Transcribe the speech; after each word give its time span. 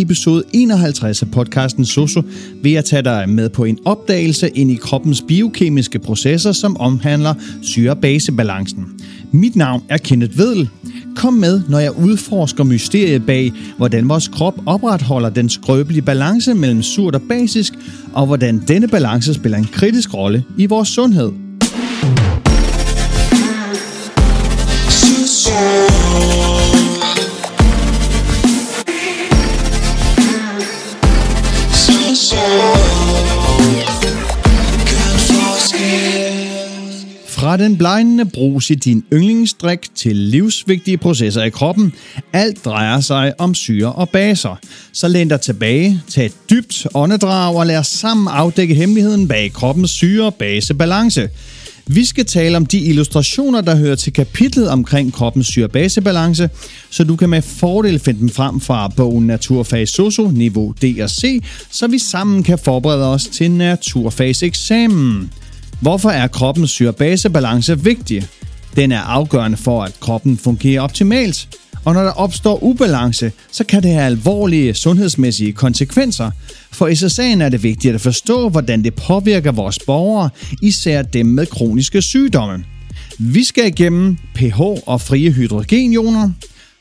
I 0.00 0.02
episode 0.02 0.44
51 0.52 1.22
af 1.22 1.30
podcasten 1.30 1.84
Soso 1.84 2.22
vil 2.62 2.72
jeg 2.72 2.84
tage 2.84 3.02
dig 3.02 3.28
med 3.28 3.48
på 3.48 3.64
en 3.64 3.78
opdagelse 3.84 4.48
ind 4.48 4.70
i 4.70 4.74
kroppens 4.74 5.22
biokemiske 5.28 5.98
processer, 5.98 6.52
som 6.52 6.76
omhandler 6.76 7.34
syre-base-balancen. 7.62 8.86
Mit 9.32 9.56
navn 9.56 9.82
er 9.88 9.96
Kenneth 9.96 10.38
Vedel. 10.38 10.68
Kom 11.16 11.34
med, 11.34 11.62
når 11.68 11.78
jeg 11.78 11.98
udforsker 11.98 12.64
mysteriet 12.64 13.26
bag, 13.26 13.52
hvordan 13.76 14.08
vores 14.08 14.28
krop 14.28 14.60
opretholder 14.66 15.30
den 15.30 15.48
skrøbelige 15.48 16.02
balance 16.02 16.54
mellem 16.54 16.82
surt 16.82 17.14
og 17.14 17.22
basisk, 17.22 17.72
og 18.12 18.26
hvordan 18.26 18.62
denne 18.68 18.88
balance 18.88 19.34
spiller 19.34 19.58
en 19.58 19.68
kritisk 19.72 20.14
rolle 20.14 20.44
i 20.58 20.66
vores 20.66 20.88
sundhed. 20.88 21.32
Fra 37.50 37.56
den 37.56 37.76
blegnende 37.76 38.24
brus 38.24 38.70
i 38.70 38.74
din 38.74 39.04
yndlingsdrik 39.12 39.78
til 39.94 40.16
livsvigtige 40.16 40.96
processer 40.96 41.42
i 41.42 41.50
kroppen, 41.50 41.92
alt 42.32 42.64
drejer 42.64 43.00
sig 43.00 43.40
om 43.40 43.54
syre 43.54 43.92
og 43.92 44.08
baser. 44.08 44.56
Så 44.92 45.08
læn 45.08 45.28
dig 45.28 45.40
tilbage, 45.40 46.02
tag 46.08 46.26
et 46.26 46.32
dybt 46.50 46.86
åndedrag 46.94 47.56
og 47.56 47.66
lad 47.66 47.76
os 47.76 47.86
sammen 47.86 48.28
afdække 48.28 48.74
hemmeligheden 48.74 49.28
bag 49.28 49.52
kroppens 49.52 49.90
syre-base-balance. 49.90 51.28
Vi 51.86 52.04
skal 52.04 52.24
tale 52.24 52.56
om 52.56 52.66
de 52.66 52.78
illustrationer, 52.78 53.60
der 53.60 53.76
hører 53.76 53.96
til 53.96 54.12
kapitlet 54.12 54.68
omkring 54.68 55.12
kroppens 55.12 55.46
syre-base-balance, 55.46 56.50
så 56.90 57.04
du 57.04 57.16
kan 57.16 57.30
med 57.30 57.42
fordel 57.42 57.98
finde 57.98 58.20
dem 58.20 58.30
frem 58.30 58.60
fra 58.60 58.88
bogen 58.88 59.26
Naturfag 59.26 59.88
Soso 59.88 60.30
niveau 60.30 60.74
D 60.82 60.84
og 61.02 61.10
C, 61.10 61.42
så 61.70 61.86
vi 61.86 61.98
sammen 61.98 62.42
kan 62.42 62.58
forberede 62.58 63.06
os 63.06 63.26
til 63.26 63.50
naturfags 63.50 64.42
eksamen. 64.42 65.30
Hvorfor 65.80 66.10
er 66.10 66.26
kroppens 66.26 66.70
syre-base-balance 66.70 67.84
vigtig? 67.84 68.26
Den 68.76 68.92
er 68.92 69.00
afgørende 69.00 69.56
for, 69.56 69.82
at 69.82 70.00
kroppen 70.00 70.38
fungerer 70.38 70.80
optimalt. 70.80 71.48
Og 71.84 71.94
når 71.94 72.02
der 72.02 72.10
opstår 72.10 72.62
ubalance, 72.62 73.32
så 73.52 73.64
kan 73.64 73.82
det 73.82 73.90
have 73.90 74.04
alvorlige 74.04 74.74
sundhedsmæssige 74.74 75.52
konsekvenser. 75.52 76.30
For 76.72 76.86
i 76.86 76.92
SSA'en 76.92 77.42
er 77.42 77.48
det 77.48 77.62
vigtigt 77.62 77.94
at 77.94 78.00
forstå, 78.00 78.48
hvordan 78.48 78.84
det 78.84 78.94
påvirker 78.94 79.52
vores 79.52 79.78
borgere, 79.86 80.30
især 80.62 81.02
dem 81.02 81.26
med 81.26 81.46
kroniske 81.46 82.02
sygdomme. 82.02 82.64
Vi 83.18 83.44
skal 83.44 83.66
igennem 83.66 84.16
pH 84.34 84.60
og 84.60 85.00
frie 85.00 85.30
hydrogenioner, 85.30 86.30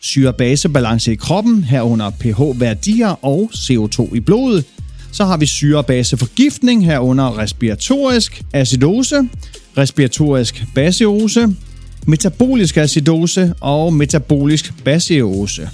syre-base-balance 0.01 1.11
i 1.11 1.15
kroppen, 1.15 1.63
herunder 1.63 2.09
pH-værdier 2.09 3.25
og 3.25 3.51
CO2 3.53 4.15
i 4.15 4.19
blodet, 4.19 4.65
så 5.11 5.25
har 5.25 5.37
vi 5.37 5.45
syrebaseforgiftning 5.45 6.85
herunder 6.85 7.37
respiratorisk 7.37 8.41
acidose, 8.53 9.29
respiratorisk 9.77 10.63
baseose, 10.75 11.55
metabolisk 12.07 12.77
acidose 12.77 13.53
og 13.61 13.93
metabolisk 13.93 14.83
baseose. 14.83 15.69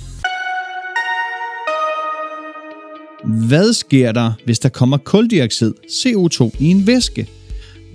Hvad 3.47 3.73
sker 3.73 4.11
der, 4.11 4.31
hvis 4.45 4.59
der 4.59 4.69
kommer 4.69 4.97
koldioxid, 4.97 5.73
CO2, 5.89 6.49
i 6.59 6.65
en 6.65 6.87
væske? 6.87 7.27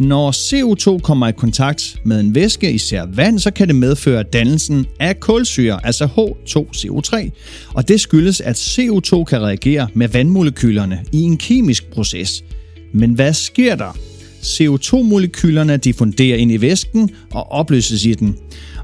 Når 0.01 0.31
CO2 0.31 0.99
kommer 0.99 1.29
i 1.29 1.33
kontakt 1.33 1.97
med 2.05 2.21
en 2.21 2.35
væske, 2.35 2.73
især 2.73 3.07
vand, 3.15 3.39
så 3.39 3.51
kan 3.51 3.69
det 3.69 3.77
medføre 3.77 4.23
dannelsen 4.23 4.87
af 5.01 5.21
kulsyre, 5.21 5.87
altså 5.87 6.05
H2CO3. 6.05 7.31
Og 7.75 7.89
det 7.89 8.01
skyldes, 8.01 8.41
at 8.41 8.57
CO2 8.57 9.25
kan 9.25 9.43
reagere 9.43 9.89
med 9.95 10.09
vandmolekylerne 10.09 11.05
i 11.13 11.21
en 11.21 11.37
kemisk 11.37 11.91
proces. 11.91 12.45
Men 12.93 13.13
hvad 13.13 13.33
sker 13.33 13.77
der? 13.77 13.99
CO2-molekylerne 14.43 15.77
diffunderer 15.77 16.37
ind 16.37 16.53
i 16.53 16.61
væsken 16.61 17.11
og 17.31 17.53
opløses 17.53 18.05
i 18.05 18.15
den. 18.15 18.37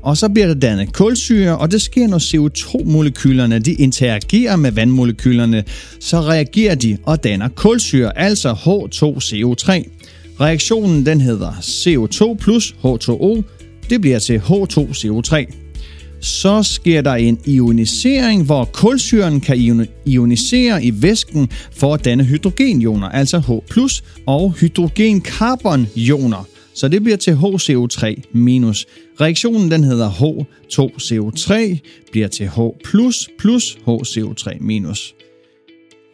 Og 0.02 0.16
så 0.16 0.28
bliver 0.28 0.46
der 0.46 0.54
dannet 0.54 0.92
kulsyre, 0.92 1.58
og 1.58 1.72
det 1.72 1.82
sker, 1.82 2.06
når 2.06 2.18
CO2-molekylerne 2.18 3.58
de 3.58 3.72
interagerer 3.72 4.56
med 4.56 4.72
vandmolekylerne, 4.72 5.64
så 6.00 6.20
reagerer 6.20 6.74
de 6.74 6.98
og 7.02 7.24
danner 7.24 7.48
kulsyre, 7.48 8.18
altså 8.18 8.52
H2CO3. 8.52 9.95
Reaktionen 10.40 11.06
den 11.06 11.20
hedder 11.20 11.52
CO2 11.52 12.34
plus 12.34 12.74
H2O. 12.84 13.42
Det 13.90 14.00
bliver 14.00 14.18
til 14.18 14.38
H2CO3. 14.38 15.52
Så 16.20 16.62
sker 16.62 17.02
der 17.02 17.14
en 17.14 17.38
ionisering, 17.46 18.44
hvor 18.44 18.64
kulsyren 18.64 19.40
kan 19.40 19.86
ionisere 20.06 20.84
i 20.84 21.02
væsken 21.02 21.50
for 21.72 21.94
at 21.94 22.04
danne 22.04 22.24
hydrogenioner, 22.24 23.08
altså 23.08 23.38
H+, 23.38 23.50
og 24.26 24.52
hydrogenkarbonioner. 24.52 26.48
Så 26.74 26.88
det 26.88 27.02
bliver 27.02 27.16
til 27.16 27.32
HCO3. 27.32 28.22
Reaktionen 29.20 29.70
den 29.70 29.84
hedder 29.84 30.10
H2CO3 30.10 31.78
bliver 32.12 32.28
til 32.28 32.48
H 32.48 32.58
plus 32.84 33.28
HCO3. 33.88 34.56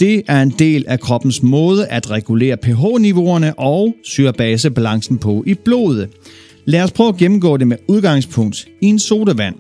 Det 0.02 0.22
er 0.28 0.42
en 0.42 0.54
del 0.58 0.84
af 0.88 1.00
kroppens 1.00 1.42
måde 1.42 1.86
at 1.86 2.10
regulere 2.10 2.56
pH-niveauerne 2.56 3.58
og 3.58 3.94
syrebasebalancen 4.04 5.18
på 5.18 5.44
i 5.46 5.54
blodet. 5.54 6.08
Lad 6.64 6.82
os 6.82 6.92
prøve 6.92 7.08
at 7.08 7.16
gennemgå 7.16 7.56
det 7.56 7.68
med 7.68 7.76
udgangspunkt 7.88 8.68
i 8.80 8.86
en 8.86 8.98
sodavand. 8.98 9.54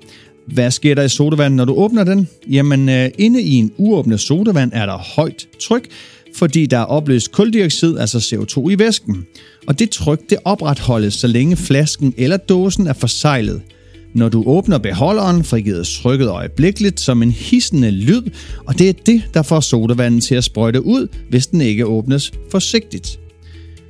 Hvad 0.46 0.70
sker 0.70 0.94
der 0.94 1.02
i 1.02 1.08
sodavand, 1.08 1.54
når 1.54 1.64
du 1.64 1.74
åbner 1.74 2.04
den? 2.04 2.28
Jamen, 2.50 2.88
øh, 2.88 3.10
inde 3.18 3.42
i 3.42 3.54
en 3.54 3.72
uåbnet 3.76 4.20
sodavand 4.20 4.70
er 4.74 4.86
der 4.86 4.98
højt 5.16 5.48
tryk, 5.60 5.88
fordi 6.34 6.66
der 6.66 6.78
er 6.78 6.84
opløst 6.84 7.32
kuldioxid, 7.32 7.98
altså 7.98 8.18
CO2 8.18 8.68
i 8.68 8.78
væsken. 8.78 9.26
Og 9.66 9.78
det 9.78 9.90
tryk, 9.90 10.20
det 10.30 10.38
opretholdes, 10.44 11.14
så 11.14 11.26
længe 11.26 11.56
flasken 11.56 12.14
eller 12.16 12.36
dåsen 12.36 12.86
er 12.86 12.92
forsejlet. 12.92 13.62
Når 14.14 14.28
du 14.28 14.42
åbner 14.46 14.78
beholderen, 14.78 15.44
frigives 15.44 15.98
trykket 15.98 16.28
øjeblikkeligt 16.28 17.00
som 17.00 17.22
en 17.22 17.30
hissende 17.30 17.90
lyd, 17.90 18.22
og 18.66 18.78
det 18.78 18.88
er 18.88 18.92
det, 19.06 19.22
der 19.34 19.42
får 19.42 19.60
sodavandet 19.60 20.22
til 20.22 20.34
at 20.34 20.44
sprøjte 20.44 20.86
ud, 20.86 21.08
hvis 21.30 21.46
den 21.46 21.60
ikke 21.60 21.86
åbnes 21.86 22.32
forsigtigt. 22.50 23.18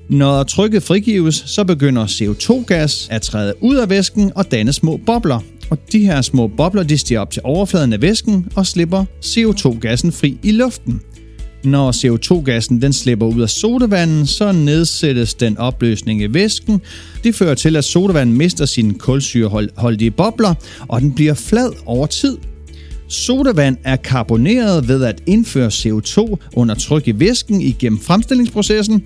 Når 0.09 0.43
trykket 0.43 0.83
frigives, 0.83 1.45
så 1.47 1.65
begynder 1.65 2.07
CO2-gas 2.07 3.09
at 3.11 3.23
træde 3.23 3.55
ud 3.61 3.77
af 3.77 3.91
væsken 3.91 4.33
og 4.35 4.51
danne 4.51 4.73
små 4.73 5.01
bobler. 5.07 5.41
Og 5.71 5.79
de 5.93 5.99
her 5.99 6.23
små 6.23 6.47
bobler 6.47 6.83
de 6.83 6.99
stiger 6.99 7.21
op 7.21 7.31
til 7.31 7.43
overfladen 7.45 7.93
af 7.93 8.03
væsken 8.03 8.49
og 8.55 8.67
slipper 8.67 9.05
CO2-gassen 9.25 10.13
fri 10.13 10.39
i 10.43 10.53
luften. 10.53 11.01
Når 11.65 11.91
CO2-gassen 11.91 12.83
den 12.83 12.93
slipper 12.93 13.27
ud 13.27 13.43
af 13.43 13.51
sodavanden, 13.51 14.27
så 14.27 14.53
nedsættes 14.53 15.35
den 15.35 15.59
opløsning 15.59 16.23
i 16.23 16.35
væsken. 16.35 16.81
Det 17.25 17.35
fører 17.35 17.55
til, 17.55 17.77
at 17.77 17.85
sodavanden 17.85 18.37
mister 18.37 18.67
sine 18.67 18.95
kulsyreholdige 18.95 20.11
bobler, 20.11 20.55
og 20.89 21.01
den 21.01 21.13
bliver 21.13 21.35
flad 21.35 21.71
over 21.87 22.07
tid. 22.07 22.39
Sodavand 23.09 23.77
er 23.85 23.97
karboneret 23.97 24.89
ved 24.89 25.05
at 25.05 25.23
indføre 25.27 25.69
CO2 25.69 26.37
under 26.57 26.75
tryk 26.75 27.09
i 27.09 27.21
væsken 27.21 27.61
igennem 27.61 28.01
fremstillingsprocessen. 28.01 29.03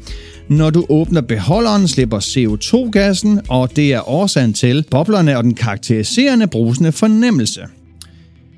Når 0.48 0.70
du 0.70 0.86
åbner 0.88 1.20
beholderen, 1.20 1.88
slipper 1.88 2.20
CO2-gassen, 2.20 3.40
og 3.48 3.76
det 3.76 3.92
er 3.92 4.08
årsagen 4.08 4.52
til 4.52 4.84
boblerne 4.90 5.36
og 5.36 5.44
den 5.44 5.54
karakteriserende 5.54 6.46
brusende 6.46 6.92
fornemmelse. 6.92 7.60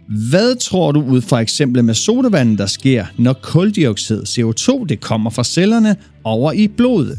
Hvad 0.08 0.60
tror 0.60 0.92
du 0.92 1.02
ud 1.02 1.20
fra 1.20 1.40
eksemplet 1.40 1.84
med 1.84 1.94
sodavanden, 1.94 2.58
der 2.58 2.66
sker, 2.66 3.04
når 3.16 3.32
koldioxid 3.32 4.22
CO2 4.22 4.86
det 4.86 5.00
kommer 5.00 5.30
fra 5.30 5.44
cellerne 5.44 5.96
over 6.24 6.52
i 6.52 6.68
blodet? 6.68 7.18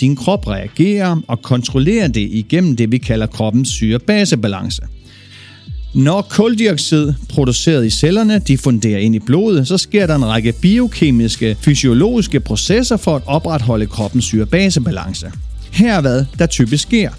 Din 0.00 0.16
krop 0.16 0.48
reagerer 0.48 1.20
og 1.28 1.42
kontrollerer 1.42 2.08
det 2.08 2.28
igennem 2.30 2.76
det, 2.76 2.92
vi 2.92 2.98
kalder 2.98 3.26
kroppens 3.26 3.68
syre-base-balance. 3.68 4.82
Når 5.94 6.22
koldioxid 6.22 7.12
produceret 7.28 7.86
i 7.86 7.90
cellerne 7.90 8.38
diffunderer 8.38 8.98
ind 8.98 9.14
i 9.14 9.18
blodet, 9.18 9.68
så 9.68 9.78
sker 9.78 10.06
der 10.06 10.16
en 10.16 10.26
række 10.26 10.52
biokemiske, 10.52 11.56
fysiologiske 11.60 12.40
processer 12.40 12.96
for 12.96 13.16
at 13.16 13.22
opretholde 13.26 13.86
kroppens 13.86 14.24
syre-base-balance. 14.24 15.30
Her 15.72 15.94
er 15.94 16.00
hvad 16.00 16.24
der 16.38 16.46
typisk 16.46 16.82
sker. 16.82 17.10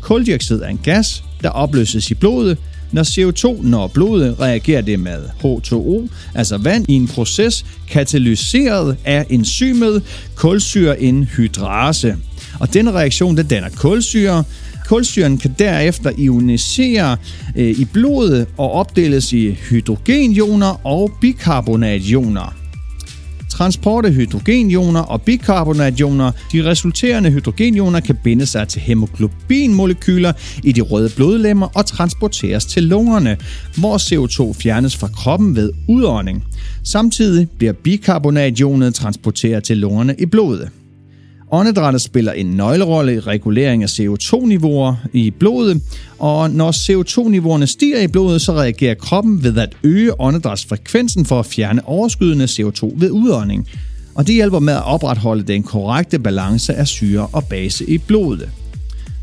Koldioxid 0.00 0.60
er 0.60 0.68
en 0.68 0.80
gas, 0.82 1.24
der 1.42 1.48
opløses 1.48 2.10
i 2.10 2.14
blodet, 2.14 2.58
når 2.92 3.02
CO2 3.02 3.66
når 3.68 3.86
blodet, 3.86 4.40
reagerer 4.40 4.80
det 4.80 5.00
med 5.00 5.18
H2O, 5.44 6.08
altså 6.34 6.58
vand, 6.58 6.84
i 6.88 6.92
en 6.92 7.08
proces 7.08 7.64
katalyseret 7.90 8.96
af 9.04 9.26
enzymet 9.30 10.02
kulsyreanhydrase. 10.34 12.16
Og 12.60 12.74
den 12.74 12.94
reaktion 12.94 13.36
den 13.36 13.46
danner 13.46 13.68
kulsyre. 13.68 14.44
Kulsyren 14.86 15.38
kan 15.38 15.54
derefter 15.58 16.12
ionisere 16.18 17.16
øh, 17.56 17.70
i 17.70 17.84
blodet 17.84 18.46
og 18.56 18.72
opdeles 18.72 19.32
i 19.32 19.50
hydrogenioner 19.50 20.86
og 20.86 21.10
bikarbonationer 21.20 22.59
transport 23.60 24.06
af 24.06 24.12
hydrogenioner 24.12 25.00
og 25.00 25.22
bikarbonationer. 25.22 26.32
De 26.52 26.64
resulterende 26.64 27.30
hydrogenioner 27.30 28.00
kan 28.00 28.16
binde 28.24 28.46
sig 28.46 28.68
til 28.68 28.80
hemoglobinmolekyler 28.80 30.32
i 30.64 30.72
de 30.72 30.80
røde 30.80 31.10
blodlemmer 31.16 31.68
og 31.74 31.86
transporteres 31.86 32.66
til 32.66 32.82
lungerne, 32.82 33.36
hvor 33.76 33.98
CO2 33.98 34.62
fjernes 34.62 34.96
fra 34.96 35.08
kroppen 35.08 35.56
ved 35.56 35.72
udånding. 35.88 36.44
Samtidig 36.84 37.48
bliver 37.58 37.72
bikarbonationet 37.72 38.94
transporteret 38.94 39.64
til 39.64 39.76
lungerne 39.76 40.14
i 40.18 40.26
blodet. 40.26 40.70
Åndedrættet 41.52 42.02
spiller 42.02 42.32
en 42.32 42.46
nøglerolle 42.46 43.14
i 43.14 43.20
regulering 43.20 43.82
af 43.82 43.88
CO2-niveauer 43.88 44.94
i 45.12 45.30
blodet, 45.30 45.82
og 46.18 46.50
når 46.50 46.70
CO2-niveauerne 46.70 47.66
stiger 47.66 48.00
i 48.00 48.06
blodet, 48.06 48.42
så 48.42 48.52
reagerer 48.52 48.94
kroppen 48.94 49.42
ved 49.42 49.56
at 49.56 49.76
øge 49.82 50.20
åndedrætsfrekvensen 50.20 51.26
for 51.26 51.40
at 51.40 51.46
fjerne 51.46 51.88
overskydende 51.88 52.44
CO2 52.44 52.92
ved 52.96 53.10
udånding. 53.10 53.68
Og 54.14 54.26
det 54.26 54.34
hjælper 54.34 54.58
med 54.58 54.72
at 54.72 54.84
opretholde 54.84 55.42
den 55.42 55.62
korrekte 55.62 56.18
balance 56.18 56.74
af 56.74 56.86
syre 56.86 57.28
og 57.32 57.44
base 57.44 57.90
i 57.90 57.98
blodet. 57.98 58.48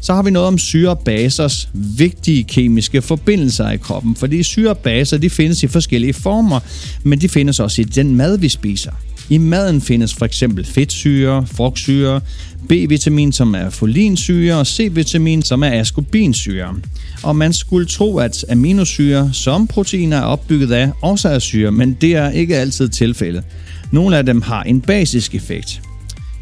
Så 0.01 0.13
har 0.13 0.23
vi 0.23 0.31
noget 0.31 0.47
om 0.47 0.57
syre 0.57 0.89
og 0.89 0.99
basers 0.99 1.69
vigtige 1.73 2.43
kemiske 2.43 3.01
forbindelser 3.01 3.69
i 3.69 3.77
kroppen, 3.77 4.15
fordi 4.15 4.43
syre 4.43 4.69
og 4.69 4.77
baser 4.77 5.17
de 5.17 5.29
findes 5.29 5.63
i 5.63 5.67
forskellige 5.67 6.13
former, 6.13 6.59
men 7.03 7.21
de 7.21 7.29
findes 7.29 7.59
også 7.59 7.81
i 7.81 7.85
den 7.85 8.15
mad, 8.15 8.37
vi 8.37 8.49
spiser. 8.49 8.91
I 9.29 9.37
maden 9.37 9.81
findes 9.81 10.13
for 10.13 10.25
eksempel 10.25 10.65
fedtsyre, 10.65 11.47
frugtsyre, 11.47 12.21
B-vitamin, 12.69 13.31
som 13.31 13.55
er 13.55 13.69
folinsyre, 13.69 14.55
og 14.55 14.67
C-vitamin, 14.67 15.41
som 15.41 15.63
er 15.63 15.71
ascorbinsyre. 15.71 16.75
Og 17.23 17.35
man 17.35 17.53
skulle 17.53 17.87
tro, 17.87 18.17
at 18.17 18.45
aminosyre, 18.49 19.29
som 19.33 19.67
proteiner 19.67 20.17
er 20.17 20.21
opbygget 20.21 20.71
af, 20.71 20.89
også 21.01 21.29
er 21.29 21.39
syre, 21.39 21.71
men 21.71 21.97
det 22.01 22.15
er 22.15 22.29
ikke 22.29 22.57
altid 22.57 22.89
tilfældet. 22.89 23.43
Nogle 23.91 24.17
af 24.17 24.25
dem 24.25 24.41
har 24.41 24.63
en 24.63 24.81
basisk 24.81 25.35
effekt. 25.35 25.81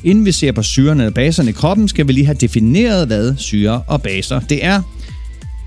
Inden 0.04 0.26
vi 0.26 0.32
ser 0.32 0.52
på 0.52 0.64
syrene 0.64 1.08
og 1.08 1.14
baserne 1.14 1.50
i 1.50 1.54
kroppen, 1.54 1.88
skal 1.88 2.08
vi 2.08 2.14
lige 2.14 2.26
have 2.26 2.38
defineret, 2.42 3.08
hvad 3.08 3.34
syre 3.38 3.82
og 3.88 4.02
baser 4.02 4.40
det 4.40 4.66
er. 4.66 4.82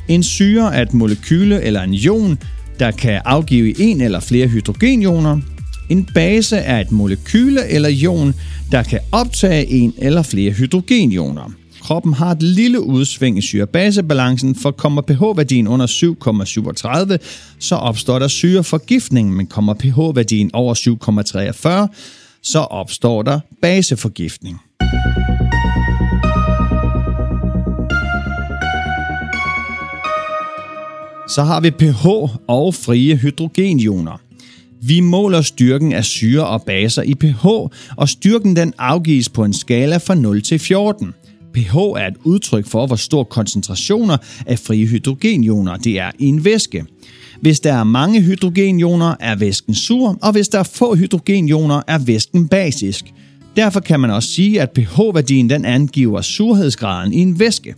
En 0.08 0.22
syre 0.22 0.74
er 0.74 0.82
et 0.82 0.94
molekyle 0.94 1.62
eller 1.62 1.82
en 1.82 1.94
ion, 1.94 2.38
der 2.78 2.90
kan 2.90 3.20
afgive 3.24 3.80
en 3.80 4.00
eller 4.00 4.20
flere 4.20 4.46
hydrogenioner, 4.46 5.40
en 5.90 6.08
base 6.14 6.56
er 6.56 6.80
et 6.80 6.92
molekyle 6.92 7.66
eller 7.68 7.88
ion, 7.88 8.34
der 8.72 8.82
kan 8.82 9.00
optage 9.12 9.66
en 9.66 9.94
eller 9.98 10.22
flere 10.22 10.52
hydrogenioner. 10.52 11.50
Kroppen 11.80 12.12
har 12.12 12.30
et 12.30 12.42
lille 12.42 12.80
udsving 12.80 13.38
i 13.38 13.40
syrebasebalancen, 13.40 14.54
for 14.54 14.70
kommer 14.70 15.02
pH-værdien 15.02 15.68
under 15.68 15.86
7,37, 15.86 17.16
så 17.58 17.74
opstår 17.74 18.18
der 18.18 18.28
syreforgiftning, 18.28 19.36
men 19.36 19.46
kommer 19.46 19.74
pH-værdien 19.74 20.50
over 20.52 20.74
7,43, 20.74 21.94
så 22.42 22.58
opstår 22.58 23.22
der 23.22 23.40
baseforgiftning. 23.62 24.60
Så 31.28 31.42
har 31.42 31.60
vi 31.60 31.70
pH 31.70 32.06
og 32.48 32.74
frie 32.74 33.16
hydrogenioner. 33.16 34.27
Vi 34.82 35.00
måler 35.00 35.40
styrken 35.40 35.92
af 35.92 36.04
syre 36.04 36.46
og 36.46 36.62
baser 36.62 37.02
i 37.02 37.14
pH, 37.14 37.46
og 37.96 38.08
styrken 38.08 38.56
den 38.56 38.72
afgives 38.78 39.28
på 39.28 39.44
en 39.44 39.52
skala 39.52 39.96
fra 39.96 40.14
0 40.14 40.42
til 40.42 40.58
14. 40.58 41.14
pH 41.54 41.76
er 41.76 42.06
et 42.06 42.16
udtryk 42.24 42.66
for, 42.66 42.86
hvor 42.86 42.96
stor 42.96 43.24
koncentrationer 43.24 44.16
af 44.46 44.58
frie 44.58 44.86
hydrogenioner 44.86 45.76
det 45.76 45.98
er 45.98 46.10
i 46.18 46.26
en 46.26 46.44
væske. 46.44 46.84
Hvis 47.40 47.60
der 47.60 47.72
er 47.72 47.84
mange 47.84 48.20
hydrogenioner, 48.20 49.14
er 49.20 49.36
væsken 49.36 49.74
sur, 49.74 50.18
og 50.22 50.32
hvis 50.32 50.48
der 50.48 50.58
er 50.58 50.62
få 50.62 50.94
hydrogenioner, 50.94 51.82
er 51.86 51.98
væsken 51.98 52.48
basisk. 52.48 53.04
Derfor 53.56 53.80
kan 53.80 54.00
man 54.00 54.10
også 54.10 54.28
sige, 54.28 54.60
at 54.60 54.70
pH-værdien 54.70 55.50
den 55.50 55.64
angiver 55.64 56.20
surhedsgraden 56.20 57.12
i 57.12 57.18
en 57.18 57.38
væske. 57.38 57.74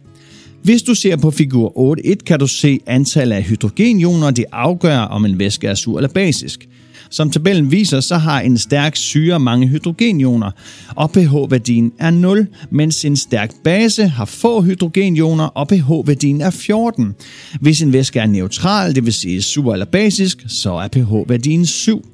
Hvis 0.63 0.83
du 0.83 0.95
ser 0.95 1.17
på 1.17 1.31
figur 1.31 1.97
8.1, 1.99 2.15
kan 2.15 2.39
du 2.39 2.47
se 2.47 2.81
antallet 2.87 3.37
af 3.37 3.43
hydrogenioner, 3.43 4.31
det 4.31 4.45
afgør, 4.53 4.99
om 4.99 5.25
en 5.25 5.39
væske 5.39 5.67
er 5.67 5.75
sur 5.75 5.99
eller 5.99 6.09
basisk. 6.09 6.69
Som 7.11 7.31
tabellen 7.31 7.71
viser, 7.71 8.01
så 8.01 8.17
har 8.17 8.41
en 8.41 8.59
stærk 8.59 8.97
syre 8.97 9.41
mange 9.41 9.69
hydrogenioner, 9.69 10.51
og 10.97 11.11
pH-værdien 11.11 11.93
er 11.99 12.11
0, 12.11 12.47
mens 12.71 13.05
en 13.05 13.17
stærk 13.17 13.51
base 13.65 14.07
har 14.07 14.25
få 14.25 14.61
hydrogenioner, 14.61 15.45
og 15.45 15.69
pH-værdien 15.69 16.41
er 16.41 16.51
14. 16.51 17.15
Hvis 17.61 17.83
en 17.83 17.93
væske 17.93 18.19
er 18.19 18.27
neutral, 18.27 18.95
det 18.95 19.05
vil 19.05 19.13
sige 19.13 19.43
sur 19.43 19.73
eller 19.73 19.87
basisk, 19.87 20.45
så 20.49 20.73
er 20.73 20.89
pH-værdien 20.89 21.67
7 21.67 22.05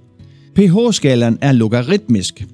pH-skalaen 0.56 1.38
er 1.40 1.52
logaritmisk. 1.52 2.44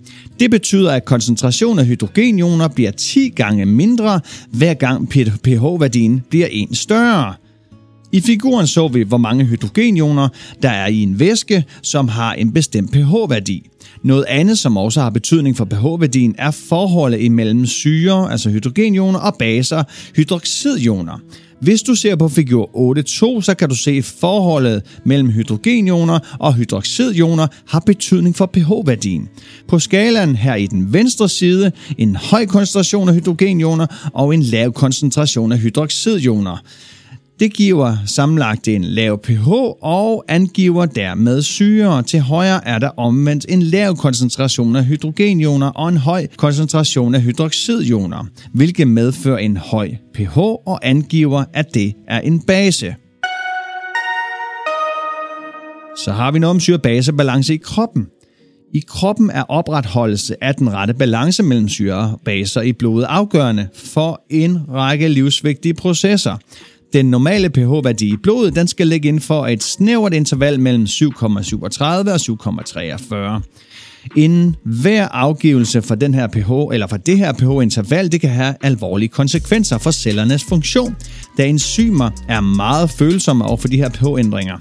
Det 0.40 0.50
betyder, 0.50 0.92
at 0.92 1.04
koncentrationen 1.04 1.78
af 1.78 1.86
hydrogenioner 1.86 2.68
bliver 2.68 2.90
10 2.90 3.28
gange 3.28 3.66
mindre, 3.66 4.20
hver 4.50 4.74
gang 4.74 5.08
pH-værdien 5.44 6.22
bliver 6.30 6.48
1 6.50 6.76
større. 6.76 7.34
I 8.12 8.20
figuren 8.20 8.66
så 8.66 8.88
vi, 8.88 9.02
hvor 9.02 9.16
mange 9.16 9.44
hydrogenioner 9.44 10.28
der 10.62 10.70
er 10.70 10.86
i 10.86 11.02
en 11.02 11.20
væske, 11.20 11.64
som 11.82 12.08
har 12.08 12.32
en 12.32 12.52
bestemt 12.52 12.92
pH-værdi. 12.92 13.66
Noget 14.02 14.24
andet, 14.28 14.58
som 14.58 14.76
også 14.76 15.00
har 15.00 15.10
betydning 15.10 15.56
for 15.56 15.64
pH-værdien, 15.64 16.34
er 16.38 16.50
forholdet 16.50 17.20
imellem 17.20 17.66
syre, 17.66 18.32
altså 18.32 18.50
hydrogenioner, 18.50 19.18
og 19.18 19.34
baser, 19.38 19.82
hydroxidioner. 20.16 21.18
Hvis 21.60 21.82
du 21.82 21.94
ser 21.94 22.16
på 22.16 22.28
figur 22.28 22.96
8.2, 23.38 23.42
så 23.42 23.54
kan 23.58 23.68
du 23.68 23.74
se, 23.74 23.90
at 23.90 24.04
forholdet 24.04 24.82
mellem 25.04 25.30
hydrogenioner 25.30 26.18
og 26.38 26.54
hydroxidioner 26.54 27.46
har 27.68 27.80
betydning 27.80 28.36
for 28.36 28.46
pH-værdien. 28.46 29.28
På 29.68 29.78
skalaen 29.78 30.36
her 30.36 30.54
i 30.54 30.66
den 30.66 30.92
venstre 30.92 31.28
side 31.28 31.72
en 31.98 32.16
høj 32.16 32.46
koncentration 32.46 33.08
af 33.08 33.14
hydrogenioner 33.14 34.10
og 34.14 34.34
en 34.34 34.42
lav 34.42 34.72
koncentration 34.72 35.52
af 35.52 35.58
hydroxidioner. 35.58 36.56
Det 37.40 37.54
giver 37.54 37.96
sammenlagt 38.06 38.68
en 38.68 38.84
lav 38.84 39.22
pH 39.22 39.48
og 39.82 40.24
angiver 40.28 40.86
dermed 40.86 41.42
syre. 41.42 42.02
Til 42.02 42.20
højre 42.20 42.68
er 42.68 42.78
der 42.78 42.88
omvendt 42.96 43.46
en 43.48 43.62
lav 43.62 43.96
koncentration 43.96 44.76
af 44.76 44.84
hydrogenioner 44.84 45.66
og 45.66 45.88
en 45.88 45.96
høj 45.96 46.26
koncentration 46.36 47.14
af 47.14 47.22
hydroxidioner, 47.22 48.26
hvilket 48.52 48.88
medfører 48.88 49.38
en 49.38 49.56
høj 49.56 49.90
pH 50.14 50.38
og 50.38 50.78
angiver, 50.82 51.44
at 51.54 51.74
det 51.74 51.92
er 52.08 52.20
en 52.20 52.40
base. 52.40 52.94
Så 56.04 56.12
har 56.12 56.30
vi 56.30 56.38
noget 56.38 56.50
om 56.50 56.60
syre-base-balance 56.60 57.54
i 57.54 57.56
kroppen. 57.56 58.06
I 58.74 58.82
kroppen 58.88 59.30
er 59.30 59.42
opretholdelse 59.42 60.44
af 60.44 60.54
den 60.54 60.72
rette 60.72 60.94
balance 60.94 61.42
mellem 61.42 61.68
syre 61.68 61.94
og 62.12 62.20
baser 62.24 62.60
i 62.60 62.72
blodet 62.72 63.04
afgørende 63.08 63.68
for 63.74 64.22
en 64.30 64.58
række 64.68 65.08
livsvigtige 65.08 65.74
processer. 65.74 66.36
Den 66.92 67.06
normale 67.06 67.50
pH-værdi 67.50 68.12
i 68.12 68.16
blodet 68.22 68.56
den 68.56 68.68
skal 68.68 68.86
ligge 68.86 69.08
inden 69.08 69.22
for 69.22 69.46
et 69.46 69.62
snævert 69.62 70.14
interval 70.14 70.60
mellem 70.60 70.84
7,37 70.84 71.22
og 71.84 72.20
7,43. 73.40 73.42
Inden 74.16 74.56
hver 74.64 75.08
afgivelse 75.08 75.82
for 75.82 75.94
den 75.94 76.14
her 76.14 76.26
pH 76.26 76.74
eller 76.74 76.86
for 76.86 76.96
det 76.96 77.18
her 77.18 77.32
pH-interval, 77.32 78.12
det 78.12 78.20
kan 78.20 78.30
have 78.30 78.54
alvorlige 78.62 79.08
konsekvenser 79.08 79.78
for 79.78 79.90
cellernes 79.90 80.44
funktion, 80.44 80.96
da 81.38 81.46
enzymer 81.46 82.10
er 82.28 82.40
meget 82.40 82.90
følsomme 82.90 83.44
over 83.44 83.56
for 83.56 83.68
de 83.68 83.76
her 83.76 83.88
pH-ændringer. 83.88 84.56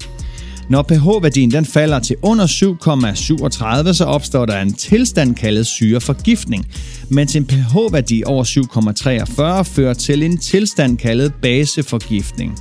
Når 0.68 0.82
pH-værdien 0.82 1.50
den 1.50 1.64
falder 1.64 1.98
til 1.98 2.16
under 2.22 2.46
7,37, 2.46 3.92
så 3.92 4.04
opstår 4.04 4.46
der 4.46 4.60
en 4.60 4.72
tilstand 4.72 5.34
kaldet 5.34 5.66
syreforgiftning, 5.66 6.66
mens 7.08 7.36
en 7.36 7.46
pH-værdi 7.46 8.22
over 8.26 8.44
7,43 8.44 9.62
fører 9.62 9.94
til 9.94 10.22
en 10.22 10.38
tilstand 10.38 10.98
kaldet 10.98 11.32
baseforgiftning. 11.42 12.58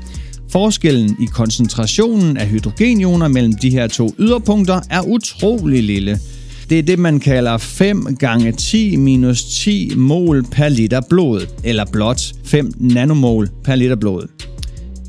Forskellen 0.49 1.15
i 1.19 1.25
koncentrationen 1.25 2.37
af 2.37 2.47
hydrogenioner 2.47 3.27
mellem 3.27 3.53
de 3.53 3.69
her 3.69 3.87
to 3.87 4.15
yderpunkter 4.19 4.81
er 4.89 5.01
utrolig 5.01 5.83
lille. 5.83 6.19
Det 6.69 6.79
er 6.79 6.83
det, 6.83 6.99
man 6.99 7.19
kalder 7.19 7.57
5 7.57 8.15
gange 8.19 8.51
10 8.51 8.95
minus 8.95 9.43
10 9.43 9.91
mol 9.95 10.43
per 10.43 10.69
liter 10.69 11.01
blod, 11.09 11.47
eller 11.63 11.85
blot 11.91 12.21
5 12.45 12.71
nanomol 12.79 13.49
per 13.63 13.75
liter 13.75 13.95
blod. 13.95 14.50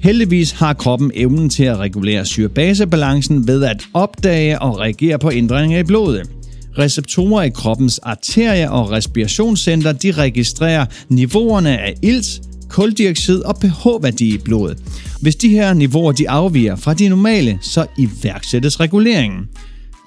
Heldigvis 0.02 0.50
har 0.50 0.72
kroppen 0.72 1.10
evnen 1.14 1.50
til 1.50 1.64
at 1.64 1.78
regulere 1.78 2.24
syrebasebalancen 2.24 3.46
ved 3.48 3.64
at 3.64 3.82
opdage 3.94 4.58
og 4.58 4.80
reagere 4.80 5.18
på 5.18 5.30
ændringer 5.32 5.78
i 5.78 5.82
blodet. 5.82 6.30
Receptorer 6.78 7.42
i 7.42 7.48
kroppens 7.48 7.98
arterier 7.98 8.68
og 8.68 8.90
respirationscenter 8.90 9.92
de 9.92 10.12
registrerer 10.12 10.86
niveauerne 11.08 11.78
af 11.78 11.94
ilt, 12.02 12.42
kuldioxid 12.68 13.40
og 13.40 13.56
pH-værdi 13.56 14.34
i 14.34 14.38
blodet. 14.38 14.78
Hvis 15.20 15.36
de 15.36 15.48
her 15.48 15.74
niveauer 15.74 16.12
de 16.12 16.30
afviger 16.30 16.76
fra 16.76 16.94
de 16.94 17.08
normale, 17.08 17.58
så 17.62 17.86
iværksættes 17.98 18.80
reguleringen. 18.80 19.48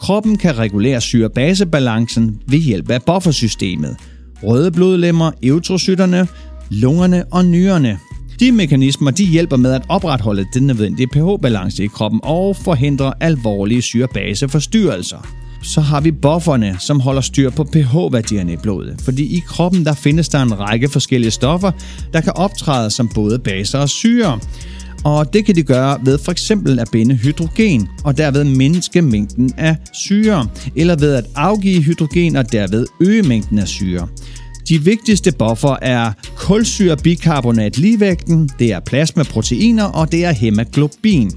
Kroppen 0.02 0.38
kan 0.38 0.58
regulere 0.58 1.02
syrebasebalancen 1.02 2.40
ved 2.48 2.60
hjælp 2.60 2.90
af 2.90 3.04
buffersystemet. 3.04 3.96
Røde 4.44 4.72
blodlemmer, 4.72 5.32
eutrocyterne, 5.44 6.28
lungerne 6.70 7.25
og 7.32 7.46
nyrerne. 7.46 8.00
De 8.39 8.51
mekanismer 8.51 9.12
de 9.12 9.25
hjælper 9.25 9.58
med 9.58 9.74
at 9.74 9.82
opretholde 9.89 10.46
den 10.54 10.63
nødvendige 10.68 11.08
pH-balance 11.08 11.84
i 11.84 11.88
kroppen 11.88 12.20
og 12.24 12.56
forhindre 12.56 13.13
alvorlige 13.20 13.82
syrebaseforstyrrelser. 13.82 15.27
så 15.63 15.82
har 15.82 16.01
vi 16.01 16.12
bufferne, 16.12 16.75
som 16.80 17.00
holder 17.00 17.22
styr 17.22 17.50
på 17.50 17.63
pH-værdierne 17.63 18.54
i 18.54 18.56
blodet. 18.56 19.01
Fordi 19.01 19.38
i 19.38 19.44
kroppen 19.48 19.86
der 19.86 19.94
findes 19.94 20.30
der 20.30 20.42
en 20.42 20.60
række 20.60 20.89
forskellige 20.89 21.32
stoffer, 21.32 21.72
der 22.13 22.22
kan 22.22 22.34
optræde 22.36 22.89
som 22.89 23.10
både 23.15 23.39
baser 23.39 23.80
og 23.80 23.89
syre. 23.89 24.39
Og 25.04 25.34
det 25.34 25.46
kan 25.46 25.56
de 25.56 25.63
gøre 25.63 26.00
ved 26.04 26.18
for 26.18 26.32
eksempel 26.32 26.80
at 26.80 26.89
binde 26.92 27.15
hydrogen 27.15 27.88
og 28.04 28.18
derved 28.18 28.44
mindske 28.44 29.01
mængden 29.01 29.54
af 29.58 29.77
syre, 29.94 30.48
eller 30.75 30.96
ved 30.96 31.13
at 31.13 31.25
afgive 31.36 31.82
hydrogen 31.82 32.36
og 32.36 32.51
derved 32.51 32.86
øge 33.01 33.24
mængden 33.24 33.60
af 33.60 33.68
syre. 33.68 34.08
De 34.69 34.84
vigtigste 34.84 35.31
buffer 35.39 35.75
er 35.81 36.12
kulsyrebikarbonat 36.38 37.77
ligevægten, 37.77 38.50
det 38.60 38.72
er 38.74 38.79
plasmaproteiner 38.79 39.84
og 39.84 40.12
det 40.12 40.25
er 40.25 40.31
hemoglobin. 40.31 41.31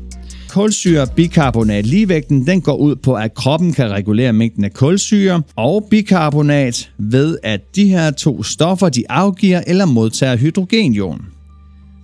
Kulsyre 0.48 1.06
bikarbonat 1.16 1.86
ligevægten 1.86 2.46
den 2.46 2.60
går 2.60 2.76
ud 2.76 2.96
på, 2.96 3.14
at 3.14 3.34
kroppen 3.34 3.72
kan 3.72 3.90
regulere 3.90 4.32
mængden 4.32 4.64
af 4.64 4.72
kulsyre 4.72 5.42
og 5.56 5.86
bikarbonat 5.90 6.90
ved, 6.98 7.38
at 7.42 7.60
de 7.76 7.88
her 7.88 8.10
to 8.10 8.42
stoffer 8.42 8.88
de 8.88 9.10
afgiver 9.10 9.62
eller 9.66 9.86
modtager 9.86 10.36
hydrogenion. 10.36 11.26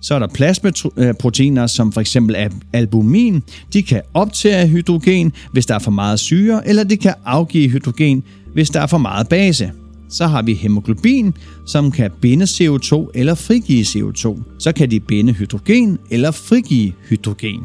Så 0.01 0.15
er 0.15 0.19
der 0.19 0.27
plasmaproteiner, 0.27 1.67
som 1.67 1.91
for 1.91 2.01
eksempel 2.01 2.35
albumin. 2.73 3.43
De 3.73 3.83
kan 3.83 4.01
optage 4.13 4.67
hydrogen, 4.67 5.31
hvis 5.51 5.65
der 5.65 5.75
er 5.75 5.79
for 5.79 5.91
meget 5.91 6.19
syre, 6.19 6.67
eller 6.67 6.83
de 6.83 6.97
kan 6.97 7.13
afgive 7.25 7.69
hydrogen, 7.69 8.23
hvis 8.53 8.69
der 8.69 8.81
er 8.81 8.87
for 8.87 8.97
meget 8.97 9.27
base. 9.27 9.71
Så 10.09 10.27
har 10.27 10.41
vi 10.41 10.53
hemoglobin, 10.53 11.33
som 11.65 11.91
kan 11.91 12.11
binde 12.21 12.45
CO2 12.45 13.09
eller 13.13 13.35
frigive 13.35 13.83
CO2. 13.83 14.41
Så 14.59 14.71
kan 14.71 14.91
de 14.91 14.99
binde 14.99 15.33
hydrogen 15.33 15.97
eller 16.09 16.31
frigive 16.31 16.93
hydrogen. 17.09 17.61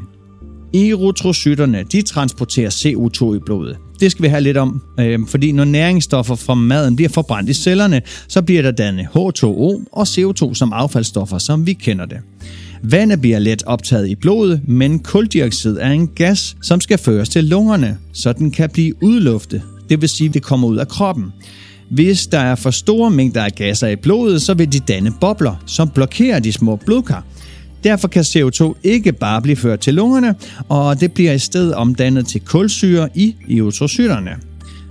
Erytrocyterne 0.75 1.85
de 1.93 2.03
transporterer 2.03 2.71
CO2 2.71 3.35
i 3.35 3.39
blodet. 3.39 3.77
Det 4.01 4.11
skal 4.11 4.23
vi 4.23 4.29
have 4.29 4.41
lidt 4.41 4.57
om, 4.57 4.83
øh, 5.01 5.19
fordi 5.29 5.53
når 5.53 5.65
næringsstoffer 5.65 6.35
fra 6.35 6.55
maden 6.55 6.97
bliver 6.97 7.09
forbrændt 7.09 7.51
i 7.51 7.55
cellerne, 7.55 8.03
så 8.29 8.43
bliver 8.43 8.63
der 8.63 8.71
dannet 8.71 9.07
H2O 9.07 9.85
og 9.93 10.03
CO2 10.03 10.55
som 10.55 10.73
affaldsstoffer, 10.73 11.39
som 11.39 11.67
vi 11.67 11.73
kender 11.73 12.07
det. 12.07 12.19
Vandet 12.83 13.21
bliver 13.21 13.39
let 13.39 13.63
optaget 13.63 14.09
i 14.09 14.15
blodet, 14.15 14.69
men 14.69 14.99
kuldioxid 14.99 15.77
er 15.81 15.91
en 15.91 16.09
gas, 16.09 16.57
som 16.63 16.81
skal 16.81 16.99
føres 16.99 17.29
til 17.29 17.45
lungerne, 17.45 17.99
så 18.13 18.33
den 18.33 18.51
kan 18.51 18.71
blive 18.71 18.95
udluftet. 19.03 19.63
Det 19.89 20.01
vil 20.01 20.09
sige, 20.09 20.29
at 20.29 20.35
det 20.35 20.43
kommer 20.43 20.69
ud 20.69 20.77
af 20.77 20.89
kroppen. 20.89 21.33
Hvis 21.91 22.27
der 22.27 22.39
er 22.39 22.55
for 22.55 22.71
store 22.71 23.11
mængder 23.11 23.45
af 23.45 23.53
gasser 23.53 23.89
i 23.89 23.97
blodet, 23.97 24.43
så 24.43 24.55
vil 24.55 24.73
de 24.73 24.81
danne 24.81 25.13
bobler, 25.21 25.63
som 25.67 25.89
blokerer 25.89 26.41
de 26.41 26.53
små 26.53 26.77
blodkar. 26.77 27.25
Derfor 27.85 28.09
kan 28.09 28.23
CO2 28.23 28.75
ikke 28.83 29.13
bare 29.13 29.43
blive 29.43 29.57
ført 29.57 29.81
til 29.81 29.95
lungerne, 29.95 30.35
og 30.69 31.01
det 31.01 31.13
bliver 31.13 31.33
i 31.33 31.39
stedet 31.39 31.75
omdannet 31.75 32.27
til 32.27 32.41
kulsyre 32.41 33.09
i 33.15 33.35
erytrocyterne. 33.51 34.31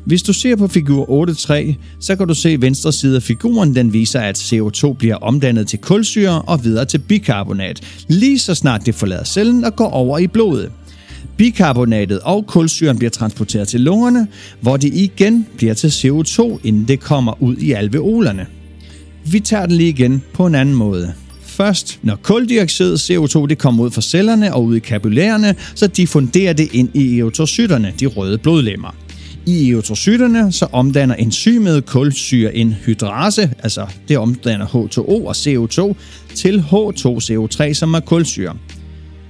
Hvis 0.05 0.23
du 0.23 0.33
ser 0.33 0.55
på 0.55 0.67
figur 0.67 1.25
8.3, 1.29 1.73
så 1.99 2.15
kan 2.15 2.27
du 2.27 2.33
se 2.33 2.61
venstre 2.61 2.93
side 2.93 3.15
af 3.15 3.23
figuren, 3.23 3.75
den 3.75 3.93
viser, 3.93 4.19
at 4.19 4.37
CO2 4.37 4.93
bliver 4.93 5.15
omdannet 5.15 5.67
til 5.67 5.79
kulsyre 5.79 6.41
og 6.41 6.63
videre 6.63 6.85
til 6.85 6.97
bikarbonat, 6.97 7.81
lige 8.07 8.39
så 8.39 8.55
snart 8.55 8.85
det 8.85 8.95
forlader 8.95 9.23
cellen 9.23 9.63
og 9.63 9.75
går 9.75 9.89
over 9.89 10.17
i 10.17 10.27
blodet. 10.27 10.71
Bikarbonatet 11.39 12.19
og 12.19 12.45
kulsyren 12.47 12.97
bliver 12.97 13.09
transporteret 13.09 13.67
til 13.67 13.81
lungerne, 13.81 14.27
hvor 14.61 14.77
det 14.77 14.93
igen 14.93 15.47
bliver 15.57 15.73
til 15.73 15.87
CO2, 15.87 16.59
inden 16.63 16.87
det 16.87 16.99
kommer 16.99 17.43
ud 17.43 17.55
i 17.55 17.71
alveolerne. 17.71 18.45
Vi 19.31 19.39
tager 19.39 19.65
den 19.65 19.75
lige 19.75 19.89
igen 19.89 20.23
på 20.33 20.45
en 20.45 20.55
anden 20.55 20.75
måde 20.75 21.13
først, 21.59 21.99
når 22.03 22.15
kuldioxid, 22.15 22.95
CO2, 22.95 23.45
det 23.45 23.57
kommer 23.57 23.83
ud 23.83 23.91
fra 23.91 24.01
cellerne 24.01 24.53
og 24.53 24.65
ud 24.65 24.75
i 24.75 24.79
kapillærerne, 24.79 25.55
så 25.75 25.87
diffunderer 25.87 26.53
det 26.53 26.73
ind 26.73 26.89
i 26.95 27.19
erytrocyterne, 27.19 27.93
de 27.99 28.05
røde 28.05 28.37
blodlemmer. 28.37 28.95
I 29.45 29.71
erytrocyterne 29.71 30.51
så 30.51 30.67
omdanner 30.71 31.15
enzymet 31.15 31.85
kulsyre 31.85 32.55
en 32.55 32.73
hydrase, 32.73 33.51
altså 33.63 33.87
det 34.07 34.17
omdanner 34.17 34.65
H2O 34.65 35.27
og 35.27 35.31
CO2 35.31 35.95
til 36.35 36.63
H2CO3, 36.71 37.73
som 37.73 37.93
er 37.93 37.99
kulsyre. 37.99 38.55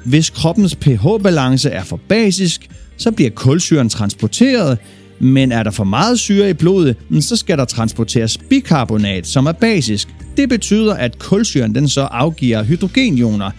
Hvis 0.06 0.30
kroppens 0.30 0.76
pH-balance 0.76 1.70
er 1.70 1.84
for 1.84 2.00
basisk, 2.08 2.70
så 2.98 3.12
bliver 3.12 3.30
kulsyren 3.30 3.90
transporteret, 3.90 4.78
men 5.20 5.52
er 5.52 5.64
der 5.64 5.72
for 5.72 5.84
meget 5.84 6.20
syre 6.20 6.50
i 6.50 6.54
blodet, 6.54 6.96
mm, 7.10 7.22
så 7.22 7.36
skal 7.36 7.58
der 7.58 7.66
transporteres 7.66 8.38
bikarbonat, 8.38 9.28
som 9.28 9.46
er 9.46 9.52
basisk. 9.52 10.08
Det 10.38 10.50
betyder, 10.50 10.94
at 10.94 11.20
kulsyren 11.20 11.76
den 11.76 11.90
så 11.90 12.02
afgiver 12.02 12.64
hydrogenioner 12.64 13.52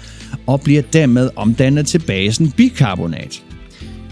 og 0.46 0.60
bliver 0.60 0.82
dermed 0.82 1.30
omdannet 1.36 1.86
til 1.86 1.98
basen 1.98 2.50
bikarbonat. 2.50 3.42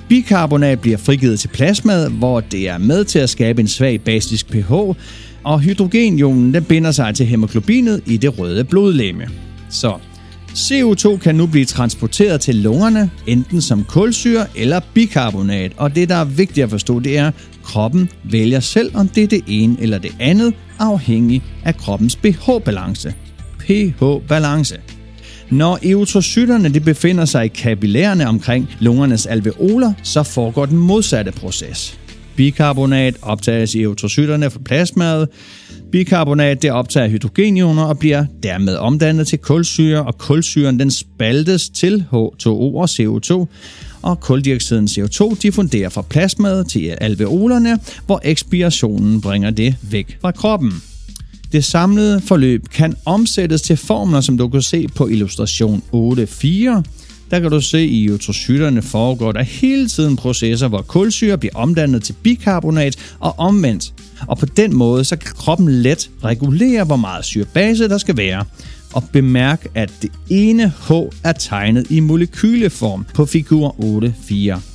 Bikarbonat 0.09 0.81
bliver 0.81 0.97
frigivet 0.97 1.41
til 1.41 1.49
plasmaet, 1.49 2.11
hvor 2.11 2.41
det 2.41 2.69
er 2.69 2.79
med 2.79 3.05
til 3.05 3.19
at 3.19 3.31
skabe 3.31 3.61
en 3.61 3.69
svag 3.69 4.01
basisk 4.01 4.49
pH, 4.49 4.73
og 5.45 5.61
hydrogenionen 5.61 6.55
den 6.55 6.65
binder 6.65 6.91
sig 6.91 7.15
til 7.15 7.27
hemoglobinet 7.27 8.03
i 8.07 8.17
det 8.17 8.39
røde 8.39 8.65
blodlegeme. 8.65 9.29
Så 9.71 9.99
CO2 10.59 11.17
kan 11.19 11.35
nu 11.35 11.47
blive 11.47 11.65
transporteret 11.65 12.41
til 12.41 12.55
lungerne, 12.55 13.11
enten 13.27 13.61
som 13.61 13.85
kulsyre 13.85 14.47
eller 14.57 14.81
bikarbonat, 14.95 15.73
og 15.77 15.95
det, 15.95 16.09
der 16.09 16.15
er 16.15 16.25
vigtigt 16.25 16.65
at 16.65 16.71
forstå, 16.71 17.01
det 17.01 17.19
er, 17.19 17.27
at 17.27 17.35
kroppen 17.63 18.11
vælger 18.25 18.61
selv, 18.61 18.97
om 18.97 19.09
det 19.09 19.23
er 19.23 19.27
det 19.27 19.45
ene 19.47 19.77
eller 19.81 19.99
det 19.99 20.17
andet, 20.21 20.55
afhængig 20.79 21.43
af 21.65 21.77
kroppens 21.77 22.17
pH-balance. 22.17 23.15
pH-balance. 23.59 24.77
Når 25.51 25.79
eutrocyterne 25.83 26.69
de 26.69 26.81
befinder 26.81 27.25
sig 27.25 27.45
i 27.45 27.49
kapillærerne 27.49 28.29
omkring 28.29 28.69
lungernes 28.81 29.27
alveoler, 29.27 29.93
så 30.03 30.23
foregår 30.23 30.67
den 30.67 30.79
modsatte 30.79 31.33
proces. 31.33 31.99
Bikarbonat 32.39 33.15
optages 33.23 33.75
i 33.75 33.83
erytrocyterne 33.83 34.51
fra 34.51 34.61
plasmaet. 34.65 35.29
Bikarbonat 35.93 36.63
det 36.63 36.71
optager 36.71 37.09
hydrogenioner 37.09 37.83
og 37.83 37.99
bliver 37.99 38.25
dermed 38.43 38.77
omdannet 38.77 39.27
til 39.27 39.39
kulsyre, 39.39 40.07
og 40.07 40.19
kulsyren 40.19 40.79
den 40.79 40.91
spaltes 40.91 41.69
til 41.69 42.05
H2O 42.13 42.49
og 42.49 42.85
CO2, 42.85 43.47
og 44.03 44.21
kuldioxiden 44.21 44.87
CO2 44.87 45.37
diffunderer 45.43 45.89
fra 45.89 46.03
plasmaet 46.03 46.69
til 46.69 46.95
alveolerne, 47.01 47.79
hvor 48.07 48.21
ekspirationen 48.25 49.21
bringer 49.21 49.51
det 49.51 49.77
væk 49.83 50.19
fra 50.21 50.31
kroppen. 50.31 50.73
Det 51.53 51.65
samlede 51.65 52.21
forløb 52.21 52.69
kan 52.69 52.95
omsættes 53.05 53.63
til 53.63 53.77
formler, 53.77 54.21
som 54.21 54.39
du 54.39 54.49
kan 54.49 54.63
se 54.63 54.89
på 54.89 55.07
illustration 55.07 55.83
8.4, 55.95 56.83
der 57.31 57.41
kan 57.41 57.51
du 57.51 57.61
se 57.61 57.87
i 57.87 58.07
eutrocyterne 58.07 58.83
foregår 58.83 59.33
der 59.33 59.43
hele 59.43 59.89
tiden 59.89 60.17
processer, 60.17 60.69
hvor 60.69 60.83
kulsyre 60.83 61.39
bliver 61.39 61.55
omdannet 61.55 62.03
til 62.03 62.15
bikarbonat 62.23 62.97
og 63.21 63.39
omvendt. 63.39 63.93
Og 64.27 64.39
på 64.39 64.47
den 64.47 64.77
måde 64.77 65.05
så 65.05 65.17
kan 65.17 65.31
kroppen 65.35 65.69
let 65.73 66.11
regulere, 66.25 66.85
hvor 66.85 66.97
meget 66.97 67.25
syrebase 67.25 67.89
der 67.89 67.99
skal 67.99 68.17
være. 68.17 68.45
Og 68.93 69.05
bemærk, 69.13 69.67
at 69.75 69.93
det 70.03 70.11
ene 70.31 70.73
H 70.89 70.93
er 71.25 71.33
tegnet 71.33 71.87
i 71.91 72.01
molekyleform 72.01 73.07
på 73.15 73.27
figur 73.27 73.77
8.4. 74.55 74.68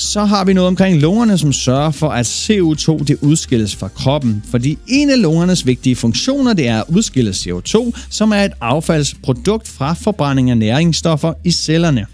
Så 0.00 0.24
har 0.24 0.44
vi 0.44 0.52
noget 0.52 0.68
omkring 0.68 1.00
lungerne, 1.00 1.38
som 1.38 1.52
sørger 1.52 1.90
for, 1.90 2.08
at 2.08 2.26
CO2 2.26 3.04
det 3.04 3.16
udskilles 3.20 3.76
fra 3.76 3.88
kroppen, 3.88 4.42
fordi 4.50 4.78
en 4.86 5.10
af 5.10 5.22
lungernes 5.22 5.66
vigtige 5.66 5.96
funktioner 5.96 6.52
det 6.52 6.68
er 6.68 6.78
at 6.78 6.84
udskille 6.88 7.30
CO2, 7.30 7.92
som 8.10 8.32
er 8.32 8.44
et 8.44 8.52
affaldsprodukt 8.60 9.68
fra 9.68 9.94
forbrænding 9.94 10.50
af 10.50 10.58
næringsstoffer 10.58 11.32
i 11.44 11.50
cellerne. 11.50 12.06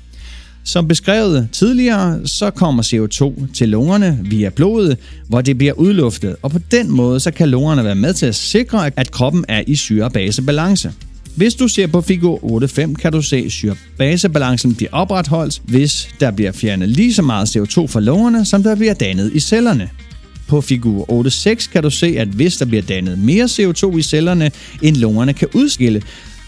Som 0.64 0.88
beskrevet 0.88 1.49
tidligere, 1.53 2.26
så 2.26 2.50
kommer 2.50 2.83
CO2 2.83 3.53
til 3.55 3.69
lungerne 3.69 4.19
via 4.23 4.49
blodet, 4.49 4.99
hvor 5.29 5.41
det 5.41 5.59
bliver 5.59 5.73
udluftet, 5.73 6.37
og 6.43 6.50
på 6.50 6.59
den 6.71 6.91
måde 6.91 7.21
så 7.21 7.31
kan 7.31 7.49
lungerne 7.49 7.85
være 7.85 7.95
med 7.95 8.14
til 8.14 8.26
at 8.26 8.35
sikre, 8.35 8.91
at 8.97 9.11
kroppen 9.11 9.45
er 9.49 9.62
i 9.67 9.76
syre-base-balance. 9.76 10.93
Hvis 11.37 11.55
du 11.55 11.69
ser 11.69 11.87
på 11.87 12.00
figur 12.00 12.62
8.5, 12.64 12.95
kan 12.95 13.12
du 13.12 13.23
se, 13.23 13.37
at 13.37 13.53
syrebasebalancen 13.53 14.75
bliver 14.75 14.91
opretholdt, 14.93 15.62
hvis 15.64 16.09
der 16.21 16.31
bliver 16.31 16.53
fjernet 16.53 16.88
lige 16.88 17.14
så 17.14 17.23
meget 17.23 17.57
CO2 17.57 17.87
fra 17.87 18.00
lungerne, 18.00 18.45
som 18.45 18.62
der 18.62 18.75
bliver 18.75 18.95
dannet 18.95 19.33
i 19.35 19.41
cellerne. 19.41 19.91
På 20.49 20.61
figur 20.61 21.26
8.6 21.26 21.73
kan 21.73 21.83
du 21.83 21.91
se, 21.91 22.07
at 22.19 22.29
hvis 22.29 22.57
der 22.57 22.64
bliver 22.64 22.83
dannet 22.83 23.19
mere 23.19 23.45
CO2 23.45 23.97
i 23.97 24.03
cellerne, 24.03 24.50
end 24.83 24.97
lungerne 24.97 25.33
kan 25.33 25.49
udskille, 25.55 26.03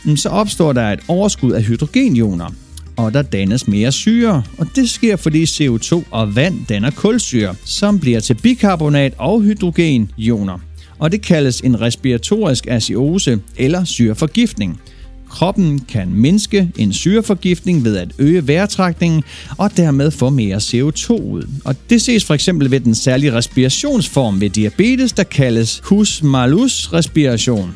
mm, 0.04 0.16
så 0.16 0.28
opstår 0.28 0.72
der 0.72 0.92
et 0.92 1.00
overskud 1.08 1.52
af 1.52 1.62
hydrogenioner, 1.62 2.54
og 2.96 3.14
der 3.14 3.22
dannes 3.22 3.68
mere 3.68 3.92
syre, 3.92 4.42
og 4.58 4.66
det 4.76 4.90
sker 4.90 5.16
fordi 5.16 5.44
CO2 5.44 6.02
og 6.10 6.36
vand 6.36 6.66
danner 6.68 6.90
kulsyre, 6.90 7.54
som 7.64 8.00
bliver 8.00 8.20
til 8.20 8.34
bikarbonat 8.34 9.12
og 9.18 9.42
hydrogenioner 9.42 10.58
og 10.98 11.12
det 11.12 11.22
kaldes 11.22 11.60
en 11.60 11.80
respiratorisk 11.80 12.66
asiose 12.66 13.38
eller 13.56 13.84
syreforgiftning. 13.84 14.80
Kroppen 15.28 15.78
kan 15.78 16.14
mindske 16.14 16.70
en 16.78 16.92
syreforgiftning 16.92 17.84
ved 17.84 17.96
at 17.96 18.08
øge 18.18 18.48
vejrtrækningen 18.48 19.22
og 19.58 19.76
dermed 19.76 20.10
få 20.10 20.30
mere 20.30 20.56
CO2 20.56 21.12
ud. 21.12 21.48
Og 21.64 21.76
det 21.90 22.02
ses 22.02 22.24
for 22.24 22.34
eksempel 22.34 22.70
ved 22.70 22.80
den 22.80 22.94
særlige 22.94 23.32
respirationsform 23.32 24.40
ved 24.40 24.50
diabetes, 24.50 25.12
der 25.12 25.22
kaldes 25.22 25.82
Hus-Malus 25.84 26.92
respiration. 26.92 27.74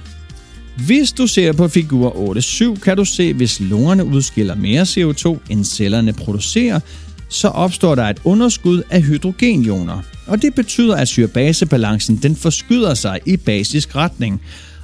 Hvis 0.86 1.12
du 1.12 1.26
ser 1.26 1.52
på 1.52 1.68
figur 1.68 2.36
8.7, 2.74 2.80
kan 2.80 2.96
du 2.96 3.04
se, 3.04 3.32
hvis 3.32 3.60
lungerne 3.60 4.04
udskiller 4.04 4.54
mere 4.54 4.82
CO2, 4.82 5.38
end 5.50 5.64
cellerne 5.64 6.12
producerer, 6.12 6.80
så 7.30 7.48
opstår 7.48 7.94
der 7.94 8.04
et 8.04 8.20
underskud 8.24 8.82
af 8.90 9.02
hydrogenioner. 9.02 10.02
Og 10.26 10.42
det 10.42 10.54
betyder, 10.54 10.96
at 10.96 11.08
syrebasebalancen 11.08 12.16
den 12.22 12.36
forskyder 12.36 12.94
sig 12.94 13.20
i 13.26 13.36
basisk 13.36 13.96
retning. 13.96 14.40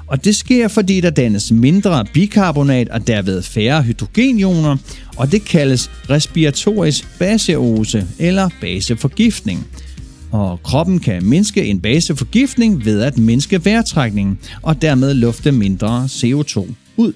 Og 0.07 0.25
det 0.25 0.37
sker, 0.37 0.69
fordi 0.69 1.01
der 1.01 1.11
dannes 1.11 1.53
mindre 1.53 2.05
bikarbonat 2.15 2.89
og 2.89 3.07
derved 3.07 3.43
færre 3.43 3.83
hydrogenioner, 3.83 4.77
og 5.17 5.33
det 5.33 5.45
kaldes 5.45 5.91
respiratorisk 6.11 7.19
baseose 7.19 8.07
eller 8.19 8.49
baseforgiftning. 8.61 9.67
Og 10.31 10.63
kroppen 10.63 10.99
kan 10.99 11.25
mindske 11.25 11.65
en 11.65 11.81
baseforgiftning 11.81 12.85
ved 12.85 13.03
at 13.03 13.19
mindske 13.19 13.65
vejrtrækningen 13.65 14.39
og 14.63 14.83
dermed 14.83 15.15
lufte 15.15 15.53
mindre 15.53 16.05
CO2 16.05 16.73
ud. 16.97 17.13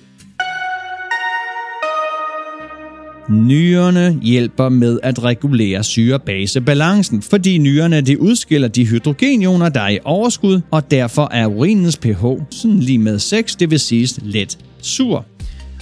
Nyrerne 3.30 4.18
hjælper 4.22 4.68
med 4.68 4.99
at 5.02 5.25
regulere 5.25 5.84
syre-base-balancen, 5.84 7.22
fordi 7.22 7.58
nyrerne 7.58 8.00
de 8.00 8.20
udskiller 8.20 8.68
de 8.68 8.87
hydrogenioner, 8.87 9.68
der 9.68 9.80
er 9.80 9.88
i 9.88 9.99
overskud, 10.04 10.60
og 10.70 10.90
derfor 10.90 11.28
er 11.32 11.46
urinens 11.46 11.96
pH 11.96 12.25
sådan 12.50 12.80
lige 12.80 12.99
med 12.99 13.18
6, 13.18 13.56
det 13.56 13.70
vil 13.70 13.80
sige 13.80 14.08
let 14.22 14.58
sur. 14.82 15.26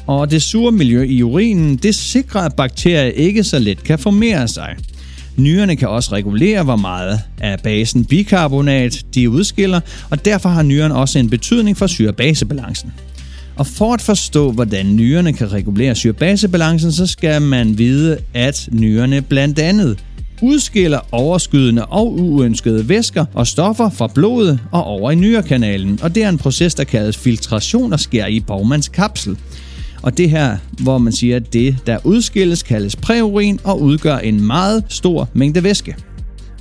Og 0.07 0.31
det 0.31 0.43
sure 0.43 0.73
miljø 0.73 1.03
i 1.03 1.23
urinen, 1.23 1.77
det 1.77 1.95
sikrer, 1.95 2.41
at 2.41 2.57
bakterier 2.57 3.13
ikke 3.13 3.45
så 3.45 3.59
let 3.59 3.85
kan 3.85 3.99
formere 3.99 4.49
sig. 4.49 4.77
Nyrerne 5.37 5.77
kan 5.77 5.89
også 5.89 6.13
regulere, 6.13 6.63
hvor 6.63 6.77
meget 6.77 7.21
af 7.41 7.59
basen 7.63 8.05
bikarbonat 8.05 9.05
de 9.15 9.31
udskiller, 9.31 9.81
og 10.11 10.25
derfor 10.25 10.49
har 10.49 10.63
nyrerne 10.63 10.95
også 10.95 11.19
en 11.19 11.31
betydning 11.31 11.77
for 11.77 11.87
syre-base-balancen. 11.87 12.93
Og 13.59 13.67
for 13.67 13.95
at 13.95 14.01
forstå, 14.01 14.53
hvordan 14.53 14.97
nyrerne 14.97 15.33
kan 15.33 15.53
regulere 15.53 15.95
syrebasebalancen, 15.95 16.93
så 16.93 17.07
skal 17.07 17.43
man 17.43 17.79
vide, 17.79 18.19
at 18.35 18.69
nyrerne 18.73 19.23
blandt 19.23 19.59
andet 19.59 19.99
udskiller 20.43 21.01
overskydende 21.13 21.87
og 21.87 22.13
uønskede 22.21 22.89
væsker 22.89 23.25
og 23.35 23.47
stoffer 23.47 23.91
fra 23.91 24.07
blodet 24.07 24.61
og 24.73 24.85
over 24.85 25.11
i 25.11 25.15
nyrekanalen. 25.15 25.99
Og 26.03 26.15
det 26.15 26.23
er 26.23 26.29
en 26.29 26.39
proces, 26.39 26.75
der 26.75 26.85
kaldes 26.85 27.17
filtration 27.17 27.93
og 27.93 28.01
sker 28.01 28.27
i 28.27 28.41
Bowmans 28.41 28.89
kapsel. 28.89 29.39
Og 30.03 30.19
det 30.19 30.31
her, 30.31 30.57
hvor 30.83 30.99
man 30.99 31.13
siger, 31.13 31.37
at 31.37 31.53
det, 31.53 31.77
der 31.87 31.99
udskilles, 32.05 32.63
kaldes 32.63 32.97
præurin 32.97 33.61
og 33.65 33.83
udgør 33.83 34.19
en 34.19 34.47
meget 34.47 34.85
stor 34.89 35.29
mængde 35.35 35.65
væske. 35.65 35.97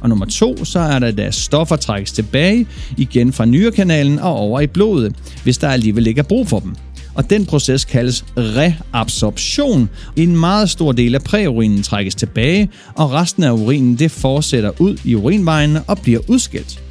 Og 0.01 0.09
nummer 0.09 0.25
to, 0.25 0.65
så 0.65 0.79
er 0.79 0.99
der, 0.99 1.11
da 1.11 1.31
stoffer 1.31 1.75
trækkes 1.75 2.11
tilbage 2.11 2.67
igen 2.97 3.33
fra 3.33 3.45
nyrekanalen 3.45 4.19
og 4.19 4.35
over 4.35 4.59
i 4.59 4.67
blodet, 4.67 5.15
hvis 5.43 5.57
der 5.57 5.69
alligevel 5.69 6.07
ikke 6.07 6.19
er 6.19 6.23
brug 6.23 6.47
for 6.47 6.59
dem 6.59 6.75
og 7.17 7.29
den 7.29 7.45
proces 7.45 7.85
kaldes 7.85 8.25
reabsorption. 8.37 9.89
En 10.15 10.35
meget 10.35 10.69
stor 10.69 10.91
del 10.91 11.15
af 11.15 11.21
præurinen 11.21 11.83
trækkes 11.83 12.15
tilbage, 12.15 12.69
og 12.95 13.11
resten 13.11 13.43
af 13.43 13.51
urinen 13.51 13.95
det 13.95 14.11
fortsætter 14.11 14.71
ud 14.79 14.97
i 15.03 15.15
urinvejene 15.15 15.83
og 15.87 15.99
bliver 15.99 16.19
udskilt. 16.27 16.81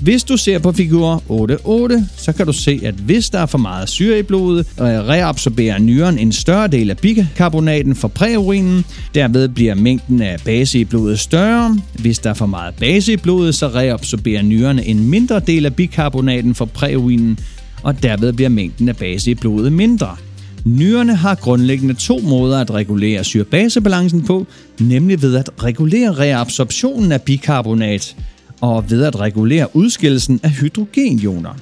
Hvis 0.00 0.24
du 0.24 0.36
ser 0.36 0.58
på 0.58 0.72
figur 0.72 1.22
8.8, 1.28 2.02
så 2.16 2.32
kan 2.32 2.46
du 2.46 2.52
se, 2.52 2.80
at 2.84 2.94
hvis 2.94 3.30
der 3.30 3.38
er 3.38 3.46
for 3.46 3.58
meget 3.58 3.88
syre 3.88 4.18
i 4.18 4.22
blodet, 4.22 4.66
øh, 4.80 4.86
reabsorberer 4.86 5.78
nyren 5.78 6.18
en 6.18 6.32
større 6.32 6.68
del 6.68 6.90
af 6.90 6.98
bikarbonaten 6.98 7.94
fra 7.94 8.08
præurinen. 8.08 8.84
Derved 9.14 9.48
bliver 9.48 9.74
mængden 9.74 10.22
af 10.22 10.36
base 10.44 10.78
i 10.78 10.84
blodet 10.84 11.18
større. 11.18 11.78
Hvis 11.92 12.18
der 12.18 12.30
er 12.30 12.34
for 12.34 12.46
meget 12.46 12.74
base 12.74 13.12
i 13.12 13.16
blodet, 13.16 13.54
så 13.54 13.68
reabsorberer 13.68 14.42
nyrerne 14.42 14.84
en 14.84 15.10
mindre 15.10 15.40
del 15.40 15.66
af 15.66 15.74
bikarbonaten 15.74 16.54
fra 16.54 16.64
præurinen 16.64 17.38
og 17.82 18.02
derved 18.02 18.32
bliver 18.32 18.48
mængden 18.48 18.88
af 18.88 18.96
base 18.96 19.30
i 19.30 19.34
blodet 19.34 19.72
mindre. 19.72 20.16
Nyrerne 20.64 21.14
har 21.14 21.34
grundlæggende 21.34 21.94
to 21.94 22.18
måder 22.18 22.60
at 22.60 22.70
regulere 22.70 23.24
syrebasebalancen 23.24 24.24
på, 24.24 24.46
nemlig 24.80 25.22
ved 25.22 25.36
at 25.36 25.50
regulere 25.62 26.12
reabsorptionen 26.12 27.12
af 27.12 27.22
bikarbonat 27.22 28.16
og 28.60 28.90
ved 28.90 29.04
at 29.04 29.20
regulere 29.20 29.76
udskillelsen 29.76 30.40
af 30.42 30.50
hydrogenioner. 30.50 31.54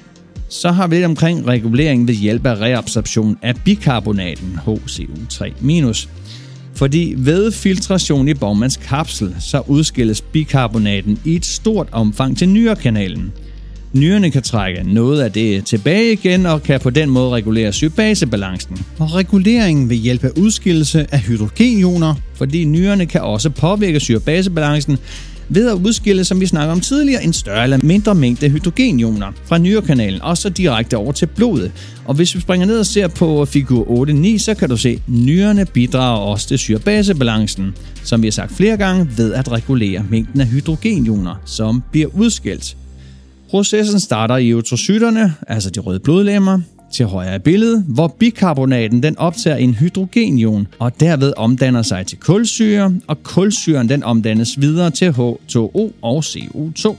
Så 0.48 0.70
har 0.70 0.86
vi 0.86 0.94
lidt 0.94 1.04
omkring 1.04 1.46
regulering 1.46 2.08
ved 2.08 2.14
hjælp 2.14 2.46
af 2.46 2.54
reabsorption 2.54 3.38
af 3.42 3.54
bikarbonaten 3.64 4.58
HCO3-. 4.66 6.08
Fordi 6.74 7.14
ved 7.18 7.52
filtration 7.52 8.28
i 8.28 8.34
Bowmans 8.34 8.76
kapsel, 8.76 9.36
så 9.40 9.62
udskilles 9.66 10.20
bikarbonaten 10.20 11.18
i 11.24 11.34
et 11.34 11.46
stort 11.46 11.88
omfang 11.92 12.38
til 12.38 12.48
nyrekanalen– 12.48 13.32
Nyrerne 13.92 14.30
kan 14.30 14.42
trække 14.42 14.82
noget 14.94 15.20
af 15.20 15.32
det 15.32 15.64
tilbage 15.64 16.12
igen 16.12 16.46
og 16.46 16.62
kan 16.62 16.80
på 16.80 16.90
den 16.90 17.10
måde 17.10 17.30
regulere 17.30 17.72
syrebasebalancen. 17.72 18.78
Og 18.98 19.14
reguleringen 19.14 19.90
ved 19.90 19.96
hjælp 19.96 20.24
af 20.24 20.30
udskillelse 20.36 21.06
af 21.12 21.20
hydrogenioner, 21.20 22.14
fordi 22.34 22.64
nyrerne 22.64 23.06
kan 23.06 23.20
også 23.20 23.50
påvirke 23.50 24.00
syrebasebalancen 24.00 24.98
ved 25.48 25.70
at 25.70 25.74
udskille, 25.74 26.24
som 26.24 26.40
vi 26.40 26.46
snakker 26.46 26.72
om 26.72 26.80
tidligere, 26.80 27.24
en 27.24 27.32
større 27.32 27.62
eller 27.62 27.78
mindre 27.82 28.14
mængde 28.14 28.48
hydrogenioner 28.48 29.32
fra 29.44 29.58
nyrekanalen 29.58 30.22
og 30.22 30.38
så 30.38 30.48
direkte 30.48 30.96
over 30.96 31.12
til 31.12 31.26
blodet. 31.26 31.72
Og 32.04 32.14
hvis 32.14 32.34
vi 32.34 32.40
springer 32.40 32.66
ned 32.66 32.78
og 32.78 32.86
ser 32.86 33.08
på 33.08 33.44
figur 33.44 34.06
8-9, 34.34 34.38
så 34.38 34.54
kan 34.54 34.68
du 34.68 34.76
se, 34.76 34.88
at 34.88 35.00
nyrerne 35.08 35.64
bidrager 35.64 36.18
også 36.18 36.48
til 36.48 36.58
syrebasebalancen, 36.58 37.74
som 38.04 38.22
vi 38.22 38.26
har 38.26 38.32
sagt 38.32 38.52
flere 38.52 38.76
gange, 38.76 39.08
ved 39.16 39.34
at 39.34 39.52
regulere 39.52 40.04
mængden 40.10 40.40
af 40.40 40.46
hydrogenioner, 40.46 41.34
som 41.44 41.82
bliver 41.92 42.08
udskilt. 42.14 42.76
Processen 43.50 44.00
starter 44.00 44.36
i 44.36 44.50
eutrocyterne, 44.50 45.34
altså 45.48 45.70
de 45.70 45.80
røde 45.80 46.00
blodlemmer, 46.00 46.60
til 46.92 47.06
højre 47.06 47.36
i 47.36 47.38
billedet, 47.38 47.84
hvor 47.88 48.08
bikarbonaten 48.18 49.02
den 49.02 49.18
optager 49.18 49.56
en 49.56 49.74
hydrogenion 49.74 50.66
og 50.78 51.00
derved 51.00 51.32
omdanner 51.36 51.82
sig 51.82 52.06
til 52.06 52.18
kulsyre, 52.18 52.94
og 53.06 53.22
kulsyren 53.22 53.88
den 53.88 54.02
omdannes 54.02 54.60
videre 54.60 54.90
til 54.90 55.10
H2O 55.10 55.92
og 56.02 56.24
CO2. 56.26 56.96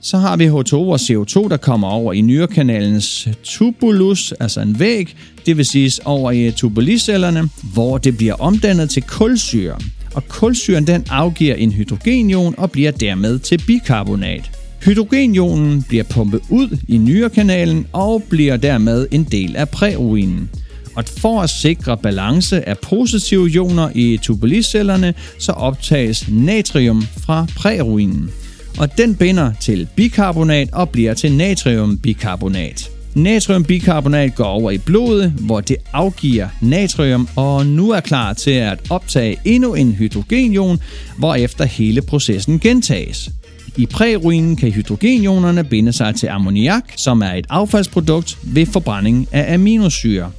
Så 0.00 0.18
har 0.18 0.36
vi 0.36 0.48
H2O 0.48 0.74
og 0.74 0.94
CO2, 0.94 1.48
der 1.48 1.56
kommer 1.56 1.88
over 1.88 2.12
i 2.12 2.20
nyrekanalens 2.20 3.28
tubulus, 3.42 4.32
altså 4.32 4.60
en 4.60 4.78
væg, 4.78 5.14
det 5.46 5.56
vil 5.56 5.66
sige 5.66 5.92
over 6.04 6.30
i 6.32 6.50
tubulicellerne, 6.50 7.48
hvor 7.74 7.98
det 7.98 8.16
bliver 8.16 8.34
omdannet 8.34 8.90
til 8.90 9.02
kulsyre. 9.02 9.78
Og 10.14 10.28
kulsyren 10.28 10.86
den 10.86 11.04
afgiver 11.10 11.54
en 11.54 11.72
hydrogenion 11.72 12.54
og 12.58 12.70
bliver 12.70 12.90
dermed 12.90 13.38
til 13.38 13.62
bikarbonat. 13.66 14.57
Hydrogenionen 14.84 15.82
bliver 15.82 16.04
pumpet 16.04 16.40
ud 16.50 16.78
i 16.88 16.96
nyrekanalen 16.96 17.86
og 17.92 18.22
bliver 18.30 18.56
dermed 18.56 19.06
en 19.10 19.24
del 19.24 19.56
af 19.56 19.68
præurinen. 19.68 20.50
Og 20.94 21.04
for 21.04 21.42
at 21.42 21.50
sikre 21.50 21.96
balance 21.96 22.68
af 22.68 22.78
positive 22.78 23.48
ioner 23.50 23.90
i 23.94 24.18
tubulicellerne, 24.22 25.14
så 25.38 25.52
optages 25.52 26.28
natrium 26.28 27.02
fra 27.02 27.46
præurinen. 27.56 28.30
Og 28.78 28.98
den 28.98 29.14
binder 29.14 29.52
til 29.60 29.88
bikarbonat 29.96 30.68
og 30.72 30.90
bliver 30.90 31.14
til 31.14 31.32
natriumbikarbonat. 31.32 32.90
Natriumbikarbonat 33.14 34.34
går 34.34 34.44
over 34.44 34.70
i 34.70 34.78
blodet, 34.78 35.30
hvor 35.30 35.60
det 35.60 35.76
afgiver 35.92 36.48
natrium 36.60 37.28
og 37.36 37.66
nu 37.66 37.90
er 37.90 38.00
klar 38.00 38.32
til 38.32 38.50
at 38.50 38.78
optage 38.90 39.36
endnu 39.44 39.74
en 39.74 39.92
hydrogenion, 39.92 40.80
hvorefter 41.18 41.64
hele 41.64 42.02
processen 42.02 42.58
gentages. 42.58 43.30
I 43.78 43.86
præruinen 43.86 44.56
kan 44.56 44.70
hydrogenionerne 44.70 45.64
binde 45.64 45.92
sig 45.92 46.14
til 46.14 46.26
ammoniak, 46.26 46.84
som 46.96 47.22
er 47.22 47.32
et 47.32 47.46
affaldsprodukt 47.50 48.38
ved 48.42 48.66
forbrænding 48.66 49.28
af 49.32 49.54
aminosyre. 49.54 50.30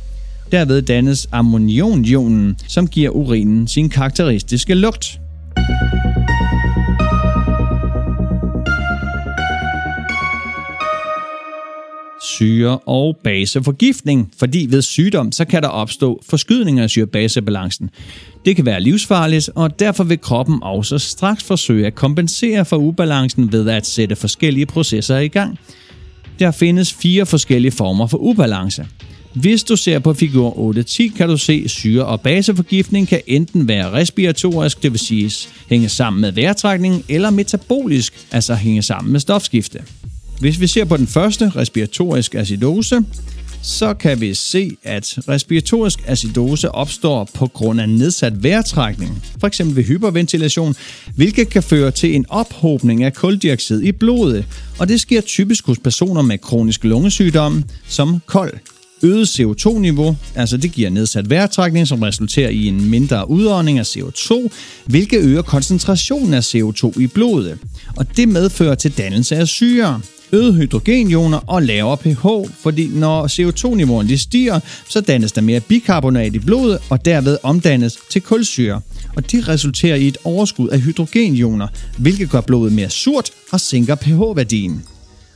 Derved 0.51 0.81
dannes 0.81 1.27
ammonionionen, 1.31 2.57
som 2.67 2.87
giver 2.87 3.09
urinen 3.09 3.67
sin 3.67 3.89
karakteristiske 3.89 4.73
lugt. 4.73 5.19
Syre- 12.39 12.77
og 12.77 13.17
baseforgiftning, 13.23 14.31
fordi 14.37 14.67
ved 14.69 14.81
sygdom 14.81 15.31
så 15.31 15.45
kan 15.45 15.63
der 15.63 15.69
opstå 15.69 16.21
forskydninger 16.29 16.83
af 16.83 16.89
syre-basebalancen. 16.89 17.89
Det 18.45 18.55
kan 18.55 18.65
være 18.65 18.81
livsfarligt, 18.81 19.49
og 19.55 19.79
derfor 19.79 20.03
vil 20.03 20.21
kroppen 20.21 20.63
også 20.63 20.97
straks 20.99 21.43
forsøge 21.43 21.87
at 21.87 21.95
kompensere 21.95 22.65
for 22.65 22.77
ubalancen 22.77 23.51
ved 23.51 23.69
at 23.69 23.85
sætte 23.85 24.15
forskellige 24.15 24.65
processer 24.65 25.17
i 25.17 25.27
gang. 25.27 25.59
Der 26.39 26.51
findes 26.51 26.93
fire 26.93 27.25
forskellige 27.25 27.71
former 27.71 28.07
for 28.07 28.17
ubalance. 28.17 28.85
Hvis 29.33 29.63
du 29.63 29.75
ser 29.75 29.99
på 29.99 30.13
figur 30.13 30.73
8.10, 30.77 31.17
kan 31.17 31.29
du 31.29 31.37
se, 31.37 31.61
at 31.65 31.71
syre- 31.71 32.05
og 32.05 32.21
baseforgiftning 32.21 33.07
kan 33.07 33.21
enten 33.27 33.67
være 33.67 33.91
respiratorisk, 33.91 34.83
det 34.83 34.91
vil 34.91 34.99
sige 34.99 35.31
hænge 35.69 35.89
sammen 35.89 36.21
med 36.21 36.31
vejrtrækning, 36.31 37.05
eller 37.09 37.29
metabolisk, 37.29 38.13
altså 38.31 38.55
hænge 38.55 38.81
sammen 38.81 39.11
med 39.11 39.19
stofskifte. 39.19 39.79
Hvis 40.39 40.59
vi 40.59 40.67
ser 40.67 40.85
på 40.85 40.97
den 40.97 41.07
første, 41.07 41.51
respiratorisk 41.55 42.35
acidose, 42.35 43.01
så 43.61 43.93
kan 43.93 44.21
vi 44.21 44.33
se, 44.33 44.71
at 44.83 45.17
respiratorisk 45.29 45.99
acidose 46.07 46.71
opstår 46.71 47.29
på 47.33 47.47
grund 47.47 47.81
af 47.81 47.89
nedsat 47.89 48.43
vejrtrækning, 48.43 49.23
f.eks. 49.41 49.61
ved 49.65 49.83
hyperventilation, 49.83 50.75
hvilket 51.15 51.49
kan 51.49 51.63
føre 51.63 51.91
til 51.91 52.15
en 52.15 52.25
ophobning 52.29 53.03
af 53.03 53.13
koldioxid 53.13 53.81
i 53.81 53.91
blodet, 53.91 54.45
og 54.79 54.87
det 54.87 55.01
sker 55.01 55.21
typisk 55.21 55.65
hos 55.65 55.79
personer 55.79 56.21
med 56.21 56.37
kronisk 56.37 56.83
lungesygdom 56.83 57.63
som 57.87 58.21
kold. 58.25 58.53
Øget 59.03 59.39
CO2-niveau, 59.39 60.15
altså 60.35 60.57
det 60.57 60.71
giver 60.71 60.89
nedsat 60.89 61.29
vejrtrækning, 61.29 61.87
som 61.87 62.01
resulterer 62.01 62.49
i 62.49 62.65
en 62.65 62.89
mindre 62.89 63.29
udånding 63.29 63.79
af 63.79 63.83
CO2, 63.83 64.49
hvilket 64.85 65.19
øger 65.21 65.41
koncentrationen 65.41 66.33
af 66.33 66.55
CO2 66.55 66.99
i 66.99 67.07
blodet. 67.07 67.57
Og 67.97 68.17
det 68.17 68.27
medfører 68.27 68.75
til 68.75 68.97
dannelse 68.97 69.35
af 69.35 69.47
syre 69.47 70.01
øget 70.31 70.55
hydrogenioner 70.55 71.37
og 71.37 71.63
lavere 71.63 71.97
pH, 71.97 72.51
fordi 72.63 72.87
når 72.87 73.27
CO2-niveauerne 73.27 74.17
stiger, 74.17 74.59
så 74.89 75.01
dannes 75.01 75.31
der 75.31 75.41
mere 75.41 75.59
bikarbonat 75.59 76.35
i 76.35 76.39
blodet 76.39 76.77
og 76.89 77.05
derved 77.05 77.37
omdannes 77.43 77.97
til 78.09 78.21
kulsyre. 78.21 78.81
Og 79.15 79.31
det 79.31 79.47
resulterer 79.47 79.95
i 79.95 80.07
et 80.07 80.17
overskud 80.23 80.69
af 80.69 80.79
hydrogenioner, 80.79 81.67
hvilket 81.97 82.29
gør 82.29 82.41
blodet 82.41 82.73
mere 82.73 82.89
surt 82.89 83.31
og 83.51 83.59
sænker 83.59 83.95
pH-værdien. 83.95 84.83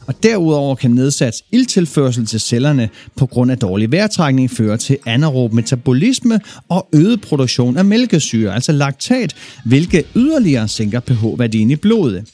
Og 0.08 0.23
derudover 0.23 0.75
kan 0.75 0.91
nedsat 0.91 1.34
ildtilførsel 1.51 2.25
til 2.25 2.39
cellerne 2.39 2.89
på 3.15 3.25
grund 3.25 3.51
af 3.51 3.58
dårlig 3.58 3.91
vejrtrækning 3.91 4.51
føre 4.51 4.77
til 4.77 4.97
anaerob 5.06 5.53
metabolisme 5.53 6.39
og 6.69 6.88
øget 6.93 7.21
produktion 7.21 7.77
af 7.77 7.86
mælkesyre, 7.86 8.56
altså 8.56 8.71
laktat, 8.71 9.36
hvilket 9.65 10.06
yderligere 10.15 10.67
sænker 10.67 10.99
pH-værdien 10.99 11.71
i 11.71 11.75
blodet. 11.75 12.25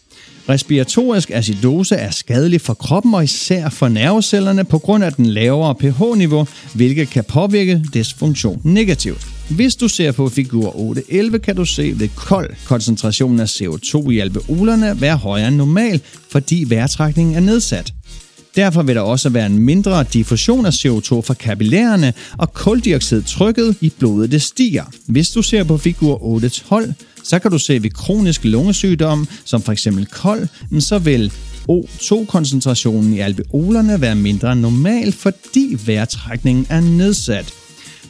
Respiratorisk 0.50 1.32
acidose 1.32 1.96
er 1.96 2.12
skadelig 2.12 2.62
for 2.62 2.74
kroppen 2.74 3.14
og 3.14 3.24
især 3.24 3.70
for 3.70 3.88
nervecellerne 3.88 4.64
på 4.64 4.80
grund 4.80 5.04
af 5.04 5.14
den 5.14 5.26
lavere 5.26 5.76
pH-niveau, 5.76 6.48
hvilket 6.74 7.10
kan 7.10 7.24
påvirke 7.24 7.84
dets 7.94 8.14
funktion 8.14 8.62
negativt. 8.64 9.28
Hvis 9.50 9.76
du 9.76 9.88
ser 9.88 10.12
på 10.12 10.30
figur 10.30 10.70
8.11, 10.70 11.38
kan 11.38 11.56
du 11.56 11.66
se 11.66 12.00
ved 12.00 12.10
kold 12.16 12.50
koncentrationen 12.66 13.40
af 13.40 13.46
CO2 13.46 14.10
i 14.10 14.20
alveolerne 14.20 15.02
være 15.02 15.18
højere 15.18 15.48
end 15.48 15.56
normal, 15.56 16.02
fordi 16.30 16.66
vejrtrækningen 16.68 17.36
er 17.36 17.40
nedsat. 17.40 17.94
Derfor 18.56 18.84
vil 18.84 18.96
der 18.96 19.02
også 19.02 19.30
være 19.30 19.46
en 19.46 19.60
mindre 19.60 20.04
diffusion 20.04 20.66
af 20.66 20.70
CO2 20.70 21.22
fra 21.22 21.34
kapillærerne, 21.34 22.14
og 22.38 22.54
koldioxidtrykket 22.54 23.76
i 23.82 23.92
blodet 24.00 24.32
det 24.32 24.42
stiger. 24.42 24.84
Hvis 25.08 25.30
du 25.30 25.42
ser 25.42 25.64
på 25.64 25.78
figur 25.78 26.40
8.12, 26.40 26.94
så 27.24 27.40
kan 27.40 27.52
du 27.52 27.58
se 27.60 27.84
ved 27.84 27.90
kronisk 27.90 28.44
lungesygdom, 28.44 29.28
som 29.46 29.62
f.eks. 29.62 29.88
kold, 30.12 30.48
så 30.80 31.00
vil 31.00 31.32
O2-koncentrationen 31.70 33.14
i 33.14 33.20
alveolerne 33.20 34.02
være 34.02 34.16
mindre 34.16 34.52
end 34.52 34.60
normal, 34.62 35.12
fordi 35.12 35.78
vejrtrækningen 35.86 36.66
er 36.70 36.82
nedsat. 36.82 37.54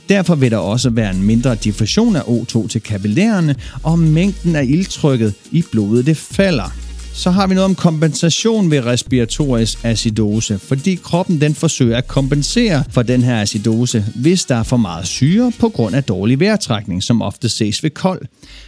Derfor 0.10 0.36
vil 0.36 0.52
der 0.52 0.58
også 0.58 0.90
være 0.90 1.12
en 1.12 1.24
mindre 1.24 1.56
diffusion 1.56 2.16
af 2.16 2.22
O2 2.22 2.68
til 2.68 2.82
kapillærerne, 2.82 3.56
og 3.84 4.00
mængden 4.00 4.56
af 4.56 4.64
ildtrykket 4.64 5.34
i 5.52 5.64
blodet 5.72 6.06
det 6.06 6.18
falder. 6.18 6.89
Så 7.20 7.32
har 7.32 7.48
vi 7.48 7.54
noget 7.54 7.66
om 7.66 7.76
kompensation 7.76 8.72
ved 8.72 8.86
respiratorisk 8.86 9.86
acidose, 9.86 10.60
fordi 10.60 10.96
kroppen 10.96 11.42
den 11.42 11.56
forsøger 11.56 11.98
at 11.98 12.08
kompensere 12.08 12.84
for 12.90 13.02
den 13.02 13.22
her 13.22 13.42
acidose, 13.42 14.06
hvis 14.16 14.46
der 14.46 14.56
er 14.56 14.64
for 14.64 14.78
meget 14.78 15.08
syre 15.08 15.52
på 15.60 15.70
grund 15.70 15.96
af 15.96 16.04
dårlig 16.04 16.40
vejrtrækning, 16.40 17.04
som 17.04 17.22
ofte 17.22 17.50
ses 17.50 17.84
ved 17.84 17.90
kold. 17.90 18.22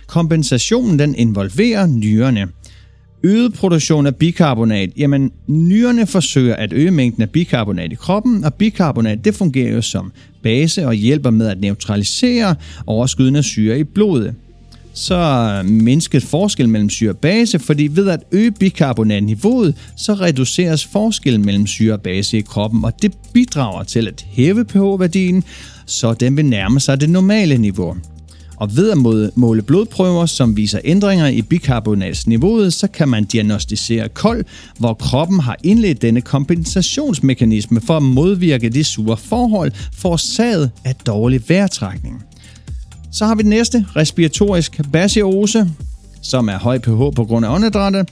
Kompensationen 0.08 1.00
den 1.00 1.16
involverer 1.16 1.88
nyrerne. 1.88 2.48
Øget 3.24 3.54
produktion 3.54 4.08
af 4.08 4.16
bikarbonat. 4.16 4.90
Jamen, 4.98 5.32
nyrerne 5.48 6.08
forsøger 6.08 6.56
at 6.56 6.74
øge 6.74 6.92
mængden 6.92 7.24
af 7.24 7.30
bikarbonat 7.30 7.92
i 7.92 7.96
kroppen, 7.96 8.46
og 8.46 8.54
bikarbonat 8.54 9.26
det 9.26 9.36
fungerer 9.36 9.74
jo 9.74 9.82
som 9.82 10.12
base 10.44 10.88
og 10.88 10.94
hjælper 10.94 11.30
med 11.30 11.48
at 11.48 11.62
neutralisere 11.62 12.56
overskydende 12.88 13.44
syre 13.44 13.80
i 13.80 13.84
blodet 13.84 14.36
så 14.94 15.62
mindsket 15.66 16.24
forskel 16.24 16.70
mellem 16.70 16.90
syre 16.90 17.10
og 17.10 17.18
base, 17.18 17.60
fordi 17.60 17.90
ved 17.92 18.10
at 18.10 18.24
øge 18.32 18.52
bikarbonatniveauet, 18.52 19.76
så 19.96 20.14
reduceres 20.14 20.86
forskellen 20.86 21.46
mellem 21.46 21.68
syre 21.68 21.94
og 21.94 22.02
base 22.02 22.38
i 22.38 22.42
kroppen, 22.42 22.86
og 22.86 23.02
det 23.02 23.14
bidrager 23.34 23.84
til 23.84 24.08
at 24.08 24.26
hæve 24.30 24.66
pH-værdien, 24.66 25.44
så 25.86 26.14
den 26.14 26.38
vil 26.38 26.46
nærme 26.46 26.80
sig 26.80 27.02
det 27.02 27.10
normale 27.10 27.58
niveau. 27.58 27.96
Og 28.62 28.76
ved 28.76 28.92
at 28.92 28.98
måle 29.36 29.62
blodprøver, 29.62 30.26
som 30.26 30.58
viser 30.58 30.80
ændringer 30.84 31.28
i 31.28 31.42
bikarbonatsniveauet, 31.42 32.74
så 32.74 32.88
kan 32.88 33.10
man 33.10 33.26
diagnostisere 33.26 34.10
kold, 34.10 34.46
hvor 34.78 34.94
kroppen 34.94 35.40
har 35.40 35.58
indledt 35.64 36.02
denne 36.02 36.22
kompensationsmekanisme 36.22 37.82
for 37.82 37.98
at 37.98 38.04
modvirke 38.04 38.70
det 38.70 38.86
sure 38.86 39.18
forhold 39.18 39.72
forårsaget 39.94 40.72
af 40.86 40.96
dårlig 40.96 41.50
vejrtrækning. 41.50 42.24
Så 43.12 43.26
har 43.26 43.36
vi 43.36 43.42
den 43.42 43.50
næste, 43.50 43.86
respiratorisk 43.96 44.80
basiose, 44.94 45.68
som 46.22 46.50
er 46.50 46.60
høj 46.60 46.78
pH 46.78 47.16
på 47.16 47.26
grund 47.28 47.46
af 47.46 47.56
åndedrættet, 47.56 48.10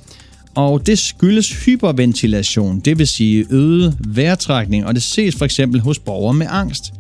og 0.56 0.86
det 0.86 1.00
skyldes 1.00 1.66
hyperventilation, 1.66 2.80
det 2.80 3.00
vil 3.00 3.08
sige 3.08 3.46
øget 3.50 3.98
vejrtrækning, 4.08 4.86
og 4.86 4.96
det 4.96 5.04
ses 5.04 5.36
for 5.36 5.46
eksempel 5.46 5.82
hos 5.82 6.00
borgere 6.00 6.34
med 6.34 6.48
angst. 6.50 6.94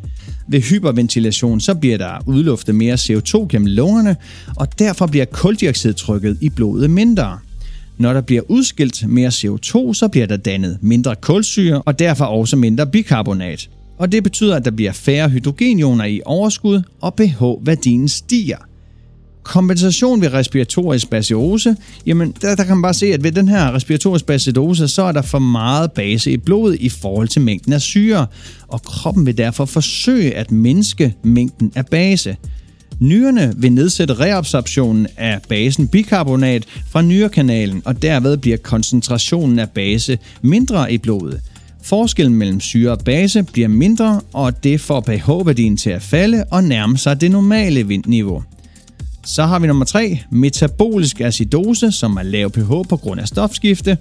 Ved 0.48 0.62
hyperventilation 0.62 1.60
så 1.60 1.76
bliver 1.76 1.98
der 1.98 2.24
udluftet 2.26 2.76
mere 2.76 2.96
CO2 2.96 3.48
gennem 3.48 3.66
lungerne, 3.66 4.16
og 4.56 4.80
derfor 4.80 5.08
bliver 5.08 5.26
koldioxidtrykket 5.26 6.38
i 6.42 6.50
blodet 6.50 6.90
mindre. 6.90 7.40
Når 7.98 8.14
der 8.14 8.22
bliver 8.22 8.42
udskilt 8.48 9.08
mere 9.08 9.30
CO2, 9.30 9.94
så 9.94 10.08
bliver 10.12 10.28
der 10.28 10.38
dannet 10.38 10.78
mindre 10.82 11.16
kulsyre 11.16 11.82
og 11.82 12.00
derfor 12.00 12.26
også 12.26 12.56
mindre 12.56 12.88
bikarbonat 12.88 13.70
og 14.00 14.12
det 14.12 14.24
betyder, 14.24 14.56
at 14.56 14.66
der 14.66 14.72
bliver 14.72 14.92
færre 14.92 15.30
hydrogenioner 15.30 16.06
i 16.06 16.22
overskud, 16.26 16.82
og 17.02 17.16
pH-værdien 17.16 18.08
stiger. 18.08 18.58
Kompensation 19.44 20.22
ved 20.22 20.34
respiratorisk 20.34 21.10
basiose, 21.10 21.76
jamen 22.06 22.34
der, 22.42 22.56
der 22.56 22.64
kan 22.64 22.76
man 22.76 22.82
bare 22.82 22.94
se, 22.94 23.06
at 23.06 23.24
ved 23.24 23.32
den 23.32 23.48
her 23.48 23.76
respiratorisk 23.76 24.26
basiose, 24.26 24.88
så 24.88 25.04
er 25.04 25.12
der 25.12 25.22
for 25.22 25.40
meget 25.40 25.92
base 25.92 26.32
i 26.32 26.38
blodet 26.38 26.78
i 26.80 26.90
forhold 26.90 27.28
til 27.28 27.42
mængden 27.42 27.74
af 27.74 27.82
syre, 27.82 28.28
og 28.68 28.82
kroppen 28.82 29.26
vil 29.26 29.38
derfor 29.38 29.66
forsøge 29.66 30.36
at 30.36 30.52
mindske 30.52 31.16
mængden 31.24 31.72
af 31.76 31.86
base. 31.86 32.38
Nyrerne 33.00 33.54
vil 33.58 33.72
nedsætte 33.72 34.14
reabsorptionen 34.14 35.08
af 35.18 35.40
basen 35.50 35.88
bikarbonat 35.88 36.66
fra 36.90 37.02
nyrekanalen, 37.02 37.82
og 37.86 38.02
derved 38.02 38.38
bliver 38.38 38.58
koncentrationen 38.58 39.60
af 39.60 39.70
base 39.70 40.18
mindre 40.42 40.94
i 40.94 40.98
blodet. 40.98 41.42
Forskellen 41.84 42.36
mellem 42.36 42.60
syre 42.60 42.92
og 42.92 43.00
base 43.00 43.44
bliver 43.44 43.68
mindre, 43.68 44.22
og 44.34 44.64
det 44.64 44.82
får 44.82 45.02
pH-værdien 45.02 45.78
til 45.78 45.90
at 45.90 46.02
falde 46.02 46.44
og 46.52 46.64
nærme 46.64 46.98
sig 46.98 47.22
det 47.22 47.32
normale 47.32 47.88
vindniveau. 47.88 48.44
Så 49.26 49.46
har 49.46 49.60
vi 49.60 49.68
nummer 49.68 49.86
3, 49.86 50.20
metabolisk 50.32 51.22
acidose, 51.22 51.92
som 51.92 52.18
er 52.18 52.24
lav 52.24 52.52
pH 52.52 52.90
på 52.90 52.98
grund 53.02 53.22
af 53.22 53.28
stofskifte. 53.28 53.98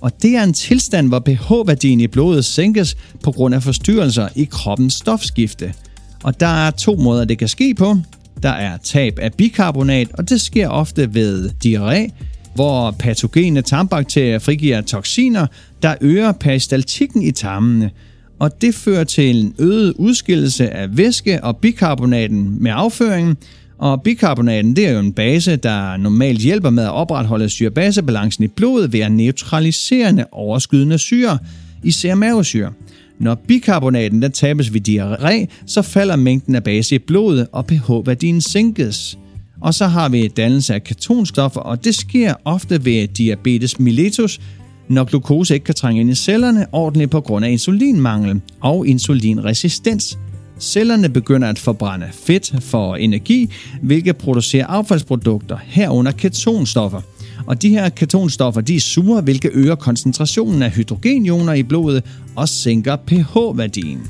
Og 0.00 0.22
det 0.22 0.36
er 0.36 0.42
en 0.42 0.52
tilstand, 0.52 1.08
hvor 1.08 1.18
pH-værdien 1.18 2.00
i 2.00 2.06
blodet 2.06 2.44
sænkes 2.44 2.96
på 3.22 3.32
grund 3.32 3.54
af 3.54 3.62
forstyrrelser 3.62 4.28
i 4.34 4.44
kroppens 4.44 4.94
stofskifte. 4.94 5.74
Og 6.22 6.40
der 6.40 6.66
er 6.66 6.70
to 6.70 6.96
måder, 6.96 7.24
det 7.24 7.38
kan 7.38 7.48
ske 7.48 7.74
på. 7.74 7.96
Der 8.42 8.50
er 8.50 8.76
tab 8.76 9.18
af 9.18 9.32
bikarbonat, 9.32 10.08
og 10.12 10.28
det 10.28 10.40
sker 10.40 10.68
ofte 10.68 11.14
ved 11.14 11.50
diarré, 11.64 12.10
hvor 12.54 12.90
patogene 12.90 13.62
tarmbakterier 13.62 14.38
frigiver 14.38 14.80
toksiner, 14.80 15.46
der 15.82 15.94
øger 16.00 16.32
peristaltikken 16.32 17.22
i 17.22 17.30
tarmene, 17.30 17.90
og 18.38 18.60
det 18.60 18.74
fører 18.74 19.04
til 19.04 19.36
en 19.36 19.54
øget 19.58 19.92
udskillelse 19.92 20.70
af 20.70 20.96
væske 20.96 21.44
og 21.44 21.56
bikarbonaten 21.56 22.62
med 22.62 22.70
afføringen, 22.74 23.36
og 23.78 24.02
bikarbonaten 24.02 24.76
det 24.76 24.88
er 24.88 24.92
jo 24.92 24.98
en 24.98 25.12
base, 25.12 25.56
der 25.56 25.96
normalt 25.96 26.40
hjælper 26.40 26.70
med 26.70 26.84
at 26.84 26.90
opretholde 26.90 27.48
syrebasebalancen 27.48 28.44
i 28.44 28.48
blodet 28.48 28.92
ved 28.92 29.00
at 29.00 29.12
neutraliserende 29.12 30.26
overskydende 30.32 30.98
syre, 30.98 31.38
især 31.82 32.14
mavesyre. 32.14 32.72
Når 33.18 33.34
bikarbonaten 33.34 34.22
der 34.22 34.28
tabes 34.28 34.74
ved 34.74 34.88
diarré, 34.88 35.64
så 35.66 35.82
falder 35.82 36.16
mængden 36.16 36.54
af 36.54 36.64
base 36.64 36.94
i 36.94 36.98
blodet, 36.98 37.46
og 37.52 37.66
pH-værdien 37.66 38.40
sænkes. 38.40 39.18
Og 39.64 39.74
så 39.74 39.86
har 39.86 40.08
vi 40.08 40.28
dannelse 40.28 40.74
af 40.74 40.84
ketonstoffer, 40.84 41.60
og 41.60 41.84
det 41.84 41.94
sker 41.94 42.34
ofte 42.44 42.84
ved 42.84 43.08
diabetes 43.08 43.80
mellitus, 43.80 44.40
når 44.88 45.04
glukose 45.04 45.54
ikke 45.54 45.64
kan 45.64 45.74
trænge 45.74 46.00
ind 46.00 46.10
i 46.10 46.14
cellerne 46.14 46.66
ordentligt 46.72 47.10
på 47.10 47.20
grund 47.20 47.44
af 47.44 47.50
insulinmangel 47.50 48.40
og 48.60 48.86
insulinresistens. 48.86 50.18
Cellerne 50.60 51.08
begynder 51.08 51.48
at 51.48 51.58
forbrænde 51.58 52.06
fedt 52.12 52.64
for 52.64 52.96
energi, 52.96 53.50
hvilket 53.82 54.16
producerer 54.16 54.66
affaldsprodukter 54.66 55.58
herunder 55.64 56.12
ketonstoffer. 56.12 57.00
Og 57.46 57.62
de 57.62 57.68
her 57.68 57.88
ketonstoffer 57.88 58.60
de 58.60 58.76
er 58.76 58.80
sure, 58.80 59.20
hvilket 59.20 59.50
øger 59.54 59.74
koncentrationen 59.74 60.62
af 60.62 60.70
hydrogenioner 60.70 61.52
i 61.52 61.62
blodet 61.62 62.02
og 62.36 62.48
sænker 62.48 62.96
pH-værdien. 62.96 64.00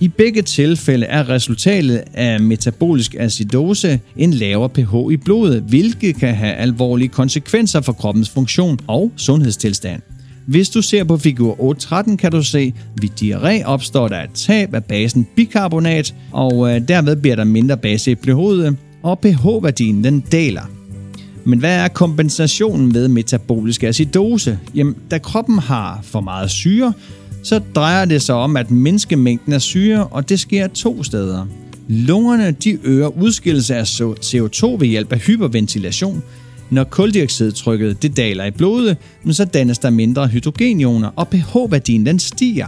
I 0.00 0.08
begge 0.08 0.42
tilfælde 0.42 1.06
er 1.06 1.28
resultatet 1.28 2.02
af 2.14 2.40
metabolisk 2.40 3.14
acidose 3.18 4.00
en 4.16 4.32
lavere 4.34 4.68
pH 4.68 5.12
i 5.12 5.16
blodet, 5.16 5.62
hvilket 5.62 6.16
kan 6.16 6.34
have 6.34 6.54
alvorlige 6.54 7.08
konsekvenser 7.08 7.80
for 7.80 7.92
kroppens 7.92 8.30
funktion 8.30 8.78
og 8.86 9.12
sundhedstilstand. 9.16 10.02
Hvis 10.46 10.70
du 10.70 10.82
ser 10.82 11.04
på 11.04 11.16
figur 11.16 11.74
8.13, 11.74 12.16
kan 12.16 12.32
du 12.32 12.42
se, 12.42 12.74
at 12.96 13.02
ved 13.02 13.08
diarré 13.22 13.64
opstår 13.64 14.08
der 14.08 14.22
et 14.22 14.30
tab 14.34 14.74
af 14.74 14.84
basen 14.84 15.26
bikarbonat, 15.36 16.14
og 16.32 16.74
øh, 16.74 16.88
derved 16.88 17.16
bliver 17.16 17.36
der 17.36 17.44
mindre 17.44 17.76
base 17.76 18.10
i 18.10 18.14
blodet, 18.14 18.76
og 19.02 19.20
pH-værdien 19.20 20.04
den 20.04 20.20
daler. 20.20 20.62
Men 21.44 21.58
hvad 21.58 21.76
er 21.76 21.88
kompensationen 21.88 22.94
ved 22.94 23.08
metabolisk 23.08 23.82
acidose? 23.82 24.58
Jamen, 24.74 24.96
da 25.10 25.18
kroppen 25.18 25.58
har 25.58 26.00
for 26.02 26.20
meget 26.20 26.50
syre, 26.50 26.92
så 27.48 27.60
drejer 27.74 28.04
det 28.04 28.22
sig 28.22 28.34
om 28.34 28.56
at 28.56 28.70
mindske 28.70 29.16
mængden 29.16 29.52
af 29.52 29.62
syre, 29.62 30.06
og 30.06 30.28
det 30.28 30.40
sker 30.40 30.66
to 30.66 31.02
steder. 31.02 31.46
Lungerne 31.88 32.50
de 32.50 32.78
øger 32.84 33.06
udskillelse 33.22 33.76
af 33.76 33.82
CO2 34.02 34.66
ved 34.66 34.86
hjælp 34.86 35.12
af 35.12 35.18
hyperventilation. 35.18 36.22
Når 36.70 36.84
kuldioxidtrykket 36.84 38.02
det 38.02 38.16
daler 38.16 38.44
i 38.44 38.50
blodet, 38.50 38.96
så 39.30 39.44
dannes 39.44 39.78
der 39.78 39.90
mindre 39.90 40.26
hydrogenioner, 40.26 41.10
og 41.16 41.28
pH-værdien 41.28 42.06
den 42.06 42.18
stiger. 42.18 42.66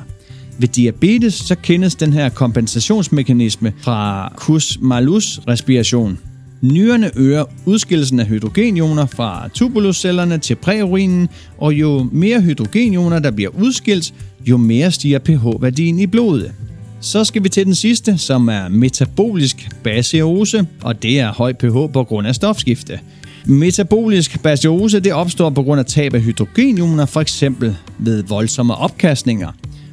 Ved 0.59 0.69
diabetes 0.69 1.35
så 1.35 1.55
kendes 1.55 1.95
den 1.95 2.12
her 2.12 2.29
kompensationsmekanisme 2.29 3.73
fra 3.79 4.33
Kussmaulus 4.37 5.40
respiration. 5.49 6.19
Nyrerne 6.62 7.11
øger 7.16 7.44
udskillelsen 7.64 8.20
af 8.20 8.27
hydrogenioner 8.27 9.07
fra 9.07 9.49
tubuluscellerne 9.55 10.38
til 10.38 10.55
præurinen, 10.55 11.29
og 11.59 11.75
jo 11.75 12.09
mere 12.12 12.40
hydrogenioner 12.40 13.18
der 13.18 13.31
bliver 13.31 13.51
udskilt, 13.59 14.14
jo 14.46 14.57
mere 14.57 14.90
stiger 14.90 15.18
pH-værdien 15.18 15.99
i 15.99 16.07
blodet. 16.07 16.53
Så 17.01 17.25
skal 17.25 17.44
vi 17.44 17.49
til 17.49 17.66
den 17.66 17.75
sidste, 17.75 18.18
som 18.18 18.49
er 18.49 18.68
metabolisk 18.68 19.68
baseose, 19.83 20.66
og 20.83 21.03
det 21.03 21.20
er 21.20 21.33
høj 21.33 21.53
pH 21.53 21.92
på 21.92 22.05
grund 22.09 22.27
af 22.27 22.35
stofskifte. 22.35 23.01
Metabolisk 23.46 24.42
baseose 24.42 25.01
det 25.01 25.12
opstår 25.12 25.51
på 25.51 25.62
grund 25.62 25.81
af 25.81 25.87
tab 25.87 26.14
af 26.14 26.20
hydrogenioner, 26.20 27.07
for 27.07 27.20
eksempel 27.20 27.77
ved 27.99 28.23
voldsomme 28.23 28.75
opkastninger. 28.75 29.53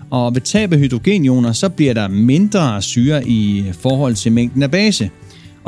Og 0.10 0.36
ved 0.36 0.41
tab 0.41 0.73
af 0.73 0.80
hydrogenioner, 0.80 1.51
så 1.51 1.69
bliver 1.69 1.93
der 1.93 2.08
mindre 2.08 2.82
syre 2.82 3.27
i 3.27 3.65
forhold 3.80 4.15
til 4.15 4.32
mængden 4.32 4.63
af 4.63 4.71
base. 4.71 5.10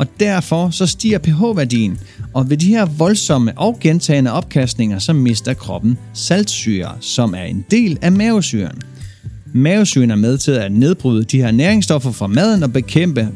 Og 0.00 0.06
derfor 0.20 0.70
så 0.70 0.86
stiger 0.86 1.18
pH-værdien, 1.18 1.98
og 2.34 2.50
ved 2.50 2.56
de 2.56 2.66
her 2.66 2.84
voldsomme 2.84 3.52
og 3.56 3.76
gentagende 3.80 4.32
opkastninger, 4.32 4.98
så 4.98 5.12
mister 5.12 5.54
kroppen 5.54 5.98
saltsyre, 6.14 6.92
som 7.00 7.34
er 7.34 7.42
en 7.42 7.64
del 7.70 7.98
af 8.02 8.12
mavesyren. 8.12 8.82
Mavesyren 9.52 10.10
er 10.10 10.16
med 10.16 10.38
til 10.38 10.52
at 10.52 10.72
nedbryde 10.72 11.24
de 11.24 11.36
her 11.36 11.50
næringsstoffer 11.50 12.10
fra 12.12 12.26
maden 12.26 12.62
og 12.62 12.72
bekæmpe, 12.72 13.28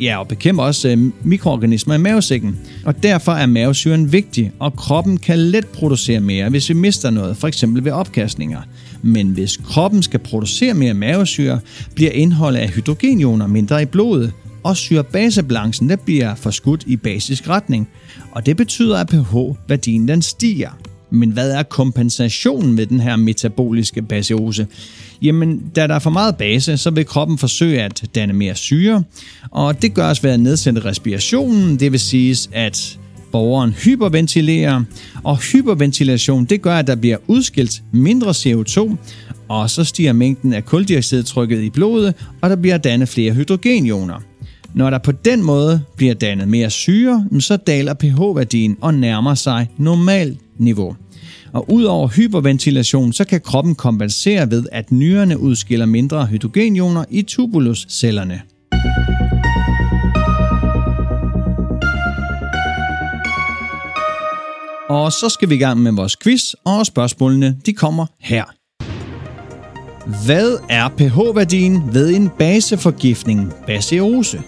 ja, 0.00 0.18
og 0.18 0.28
bekæmpe 0.28 0.62
også 0.62 0.88
øh, 0.88 0.98
mikroorganismer 1.24 1.94
i 1.94 1.98
mavesækken. 1.98 2.58
Og 2.84 3.02
derfor 3.02 3.32
er 3.32 3.46
mavesyren 3.46 4.12
vigtig, 4.12 4.52
og 4.58 4.76
kroppen 4.76 5.16
kan 5.16 5.38
let 5.38 5.66
producere 5.66 6.20
mere, 6.20 6.48
hvis 6.48 6.68
vi 6.68 6.74
mister 6.74 7.10
noget, 7.10 7.36
for 7.36 7.48
eksempel 7.48 7.84
ved 7.84 7.92
opkastninger. 7.92 8.60
Men 9.02 9.28
hvis 9.28 9.56
kroppen 9.56 10.02
skal 10.02 10.20
producere 10.20 10.74
mere 10.74 10.94
mavesyre, 10.94 11.60
bliver 11.94 12.10
indholdet 12.10 12.58
af 12.58 12.68
hydrogenioner 12.68 13.46
mindre 13.46 13.82
i 13.82 13.86
blodet, 13.86 14.32
og 14.62 14.76
syrebasebalancen 14.76 15.88
der 15.88 15.96
bliver 15.96 16.34
forskudt 16.34 16.84
i 16.86 16.96
basisk 16.96 17.48
retning. 17.48 17.88
Og 18.32 18.46
det 18.46 18.56
betyder, 18.56 18.98
at 18.98 19.08
pH-værdien 19.08 20.08
den 20.08 20.22
stiger. 20.22 20.70
Men 21.10 21.30
hvad 21.30 21.52
er 21.52 21.62
kompensationen 21.62 22.76
ved 22.76 22.86
den 22.86 23.00
her 23.00 23.16
metaboliske 23.16 24.02
basiose? 24.02 24.66
Jamen, 25.22 25.62
da 25.76 25.86
der 25.86 25.94
er 25.94 25.98
for 25.98 26.10
meget 26.10 26.36
base, 26.36 26.76
så 26.76 26.90
vil 26.90 27.06
kroppen 27.06 27.38
forsøge 27.38 27.82
at 27.82 28.02
danne 28.14 28.34
mere 28.34 28.54
syre, 28.54 29.02
og 29.50 29.82
det 29.82 29.94
gøres 29.94 30.24
ved 30.24 30.30
at 30.30 30.40
nedsætte 30.40 30.84
respirationen, 30.84 31.76
det 31.80 31.92
vil 31.92 32.00
sige, 32.00 32.36
at 32.52 32.98
borgeren 33.32 33.72
hyperventilerer, 33.72 34.82
og 35.24 35.38
hyperventilation 35.38 36.44
det 36.44 36.62
gør, 36.62 36.76
at 36.76 36.86
der 36.86 36.94
bliver 36.96 37.16
udskilt 37.26 37.82
mindre 37.92 38.30
CO2, 38.30 38.96
og 39.48 39.70
så 39.70 39.84
stiger 39.84 40.12
mængden 40.12 40.52
af 40.52 40.64
kuldioxidtrykket 40.64 41.62
i 41.62 41.70
blodet, 41.70 42.14
og 42.40 42.50
der 42.50 42.56
bliver 42.56 42.78
dannet 42.78 43.08
flere 43.08 43.32
hydrogenioner. 43.32 44.31
Når 44.74 44.90
der 44.90 44.98
på 44.98 45.12
den 45.12 45.42
måde 45.42 45.82
bliver 45.96 46.14
dannet 46.14 46.48
mere 46.48 46.70
syre, 46.70 47.26
så 47.40 47.56
daler 47.56 47.94
pH-værdien 47.94 48.76
og 48.80 48.94
nærmer 48.94 49.34
sig 49.34 49.70
normalt 49.76 50.38
niveau. 50.58 50.96
Og 51.52 51.70
udover 51.70 52.08
hyperventilation, 52.08 53.12
så 53.12 53.24
kan 53.24 53.40
kroppen 53.40 53.74
kompensere 53.74 54.50
ved, 54.50 54.64
at 54.72 54.92
nyrerne 54.92 55.38
udskiller 55.38 55.86
mindre 55.86 56.26
hydrogenioner 56.26 57.04
i 57.10 57.22
tubuluscellerne. 57.22 58.40
Og 64.88 65.12
så 65.12 65.28
skal 65.28 65.50
vi 65.50 65.54
i 65.54 65.58
gang 65.58 65.80
med 65.80 65.92
vores 65.92 66.16
quiz, 66.16 66.52
og 66.64 66.86
spørgsmålene 66.86 67.56
de 67.66 67.72
kommer 67.72 68.06
her. 68.20 68.44
Hvad 70.26 70.58
er 70.70 70.88
pH-værdien 70.88 71.94
ved 71.94 72.16
en 72.16 72.28
baseforgiftning, 72.38 73.52
baseose? 73.66 74.42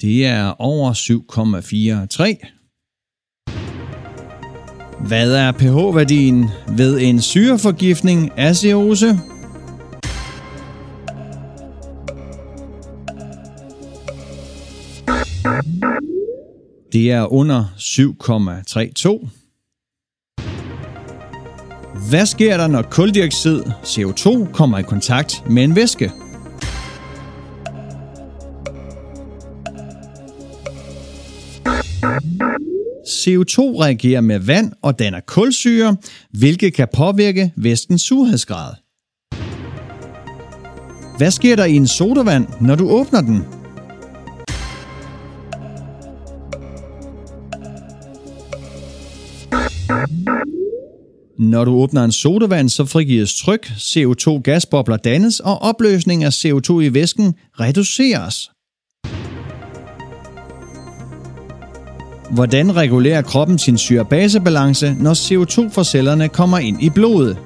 Det 0.00 0.26
er 0.26 0.54
over 0.58 0.92
7,43. 0.92 2.60
Hvad 5.06 5.34
er 5.34 5.52
pH-værdien 5.52 6.48
ved 6.76 7.00
en 7.00 7.20
syreforgiftning, 7.20 8.30
aseose? 8.36 9.06
Det 16.92 17.10
er 17.10 17.32
under 17.32 17.64
7,32. 17.76 19.28
Hvad 22.10 22.26
sker 22.26 22.56
der, 22.56 22.66
når 22.66 22.82
kuldioxid, 22.82 23.62
CO2, 23.62 24.52
kommer 24.52 24.78
i 24.78 24.82
kontakt 24.82 25.42
med 25.50 25.64
en 25.64 25.76
væske? 25.76 26.12
CO2 33.26 33.80
reagerer 33.82 34.20
med 34.20 34.38
vand 34.38 34.72
og 34.82 34.98
danner 34.98 35.20
kulsyre, 35.20 35.96
hvilket 36.30 36.74
kan 36.74 36.88
påvirke 36.96 37.52
væskens 37.56 38.02
surhedsgrad. 38.02 38.72
Hvad 41.18 41.30
sker 41.30 41.56
der 41.56 41.64
i 41.64 41.74
en 41.76 41.86
sodavand, 41.86 42.46
når 42.60 42.74
du 42.74 42.90
åbner 42.90 43.20
den? 43.20 43.42
Når 51.38 51.64
du 51.64 51.70
åbner 51.70 52.04
en 52.04 52.12
sodavand, 52.12 52.68
så 52.68 52.84
frigives 52.84 53.34
tryk, 53.34 53.66
CO2-gasbobler 53.66 54.96
dannes, 54.96 55.40
og 55.40 55.62
opløsningen 55.62 56.26
af 56.26 56.30
CO2 56.30 56.80
i 56.80 56.94
væsken 56.94 57.34
reduceres. 57.60 58.53
Hvordan 62.34 62.76
regulerer 62.76 63.22
kroppen 63.22 63.58
sin 63.58 63.78
syre-base-balance, 63.78 64.94
når 65.00 65.14
CO2 65.14 65.74
fra 65.74 65.84
cellerne 65.84 66.28
kommer 66.28 66.58
ind 66.58 66.82
i 66.82 66.90
blodet? 66.90 67.38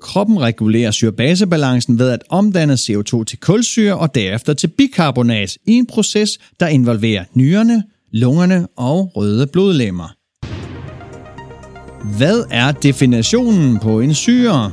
Kroppen 0.00 0.40
regulerer 0.40 0.90
syre-base-balancen 0.90 1.98
ved 1.98 2.10
at 2.10 2.22
omdanne 2.28 2.74
CO2 2.74 3.24
til 3.24 3.38
kulsyre 3.40 3.98
og 3.98 4.14
derefter 4.14 4.54
til 4.54 4.68
bikarbonat 4.68 5.58
i 5.66 5.72
en 5.72 5.86
proces, 5.86 6.38
der 6.60 6.66
involverer 6.66 7.24
nyrerne, 7.34 7.82
lungerne 8.12 8.66
og 8.76 9.12
røde 9.16 9.46
blodlemmer. 9.46 10.14
Hvad 12.16 12.44
er 12.50 12.72
definitionen 12.72 13.78
på 13.78 14.00
en 14.00 14.14
syre? 14.14 14.72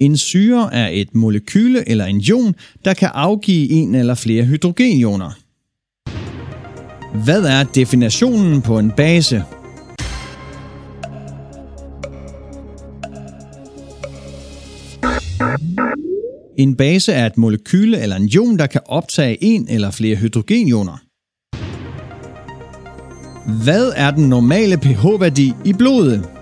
En 0.00 0.16
syre 0.16 0.74
er 0.74 0.88
et 0.88 1.14
molekyle 1.14 1.88
eller 1.88 2.04
en 2.04 2.20
ion, 2.20 2.54
der 2.84 2.94
kan 2.94 3.10
afgive 3.14 3.70
en 3.70 3.94
eller 3.94 4.14
flere 4.14 4.44
hydrogenioner. 4.44 5.30
Hvad 7.24 7.44
er 7.44 7.64
definitionen 7.64 8.62
på 8.62 8.78
en 8.78 8.90
base? 8.90 9.42
En 16.58 16.76
base 16.76 17.12
er 17.12 17.26
et 17.26 17.38
molekyle 17.38 18.00
eller 18.00 18.16
en 18.16 18.28
ion, 18.28 18.58
der 18.58 18.66
kan 18.66 18.80
optage 18.86 19.44
en 19.44 19.66
eller 19.68 19.90
flere 19.90 20.16
hydrogenioner. 20.16 20.98
Hvad 23.64 23.92
er 23.96 24.10
den 24.10 24.28
normale 24.28 24.76
pH-værdi 24.76 25.52
i 25.64 25.72
blodet? 25.72 26.37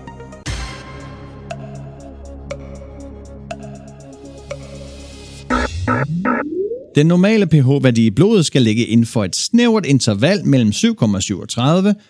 Den 6.97 7.07
normale 7.07 7.47
pH-værdi 7.47 8.05
i 8.05 8.09
blodet 8.09 8.45
skal 8.45 8.61
ligge 8.61 8.85
inden 8.85 9.05
for 9.05 9.23
et 9.23 9.35
snævert 9.35 9.85
interval 9.85 10.45
mellem 10.45 10.69
7,37 10.69 10.83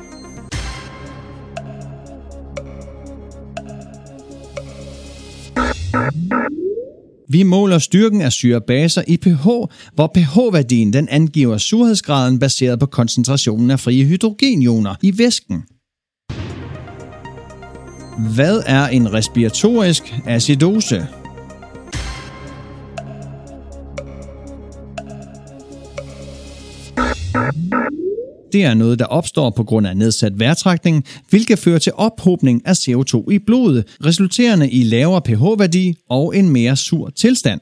Vi 7.29 7.43
måler 7.43 7.79
styrken 7.79 8.21
af 8.21 8.31
syrebaser 8.31 9.03
i 9.07 9.17
pH, 9.17 9.47
hvor 9.95 10.11
pH-værdien 10.15 10.93
den 10.93 11.09
angiver 11.09 11.57
surhedsgraden 11.57 12.39
baseret 12.39 12.79
på 12.79 12.85
koncentrationen 12.85 13.71
af 13.71 13.79
frie 13.79 14.05
hydrogenioner 14.05 14.95
i 15.01 15.17
væsken. 15.17 15.63
Hvad 18.17 18.61
er 18.65 18.87
en 18.87 19.13
respiratorisk 19.13 20.15
acidose? 20.25 21.07
Det 28.53 28.63
er 28.63 28.73
noget, 28.73 28.99
der 28.99 29.05
opstår 29.05 29.49
på 29.49 29.63
grund 29.63 29.87
af 29.87 29.97
nedsat 29.97 30.39
vejrtrækning, 30.39 31.05
hvilket 31.29 31.59
fører 31.59 31.79
til 31.79 31.91
ophobning 31.95 32.61
af 32.67 32.73
CO2 32.73 33.31
i 33.31 33.39
blodet, 33.39 33.95
resulterende 34.05 34.69
i 34.69 34.83
lavere 34.83 35.21
pH-værdi 35.21 35.95
og 36.09 36.37
en 36.37 36.49
mere 36.49 36.75
sur 36.75 37.09
tilstand. 37.09 37.59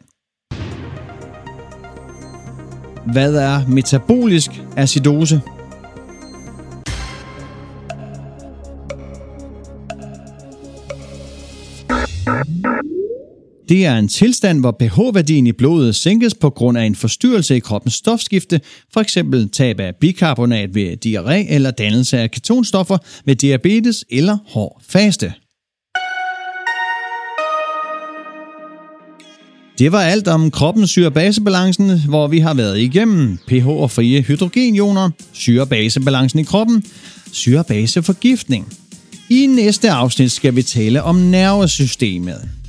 Hvad 3.14 3.36
er 3.36 3.68
metabolisk 3.68 4.52
acidose? 4.78 5.42
Det 13.74 13.86
er 13.86 13.98
en 13.98 14.08
tilstand, 14.08 14.60
hvor 14.60 14.72
pH-værdien 14.80 15.48
i 15.48 15.52
blodet 15.52 15.96
sænkes 15.96 16.36
på 16.36 16.50
grund 16.50 16.78
af 16.78 16.84
en 16.84 16.96
forstyrrelse 16.96 17.56
i 17.56 17.60
kroppens 17.60 17.94
stofskifte, 17.94 18.62
f.eks. 18.94 19.18
tab 19.54 19.80
af 19.80 19.96
bikarbonat 19.96 20.76
ved 20.76 20.98
diarré 21.06 21.54
eller 21.54 21.72
dannelse 21.72 22.20
af 22.20 22.32
ketonstoffer 22.32 22.98
ved 23.26 23.36
diabetes 23.36 24.06
eller 24.10 24.38
hård 24.48 24.82
faste. 24.88 25.34
Det 29.80 29.92
var 29.92 30.02
alt 30.02 30.28
om 30.28 30.52
kroppens 30.52 30.90
syre-basebalancen, 30.90 32.00
hvor 32.08 32.28
vi 32.28 32.40
har 32.40 32.54
været 32.54 32.80
igennem 32.80 33.38
pH 33.48 33.68
og 33.68 33.92
frie 33.92 34.22
hydrogenioner, 34.22 35.10
syre-basebalancen 35.32 36.40
i 36.40 36.44
kroppen, 36.44 36.84
syre-baseforgiftning. 37.32 38.74
I 39.30 39.46
næste 39.46 39.92
afsnit 39.92 40.32
skal 40.32 40.56
vi 40.56 40.62
tale 40.62 41.04
om 41.04 41.16
nervesystemet. 41.16 42.63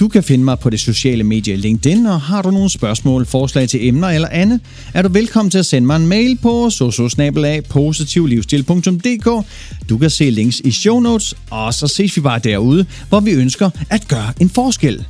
Du 0.00 0.08
kan 0.08 0.22
finde 0.22 0.44
mig 0.44 0.58
på 0.58 0.70
det 0.70 0.80
sociale 0.80 1.24
medie 1.24 1.56
LinkedIn, 1.56 2.06
og 2.06 2.20
har 2.20 2.42
du 2.42 2.50
nogle 2.50 2.70
spørgsmål, 2.70 3.26
forslag 3.26 3.68
til 3.68 3.88
emner 3.88 4.08
eller 4.08 4.28
andet, 4.28 4.60
er 4.94 5.02
du 5.02 5.08
velkommen 5.08 5.50
til 5.50 5.58
at 5.58 5.66
sende 5.66 5.86
mig 5.86 5.96
en 5.96 6.06
mail 6.06 6.38
på 6.42 6.70
sososnabelag.positivlivsstil.dk. 6.70 9.46
Du 9.88 9.98
kan 9.98 10.10
se 10.10 10.30
links 10.30 10.60
i 10.60 10.70
show 10.70 11.00
notes, 11.00 11.34
og 11.50 11.74
så 11.74 11.86
ses 11.86 12.16
vi 12.16 12.20
bare 12.20 12.38
derude, 12.38 12.86
hvor 13.08 13.20
vi 13.20 13.30
ønsker 13.30 13.70
at 13.90 14.08
gøre 14.08 14.32
en 14.40 14.50
forskel. 14.50 15.04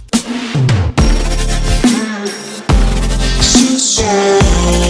Social. 3.43 4.86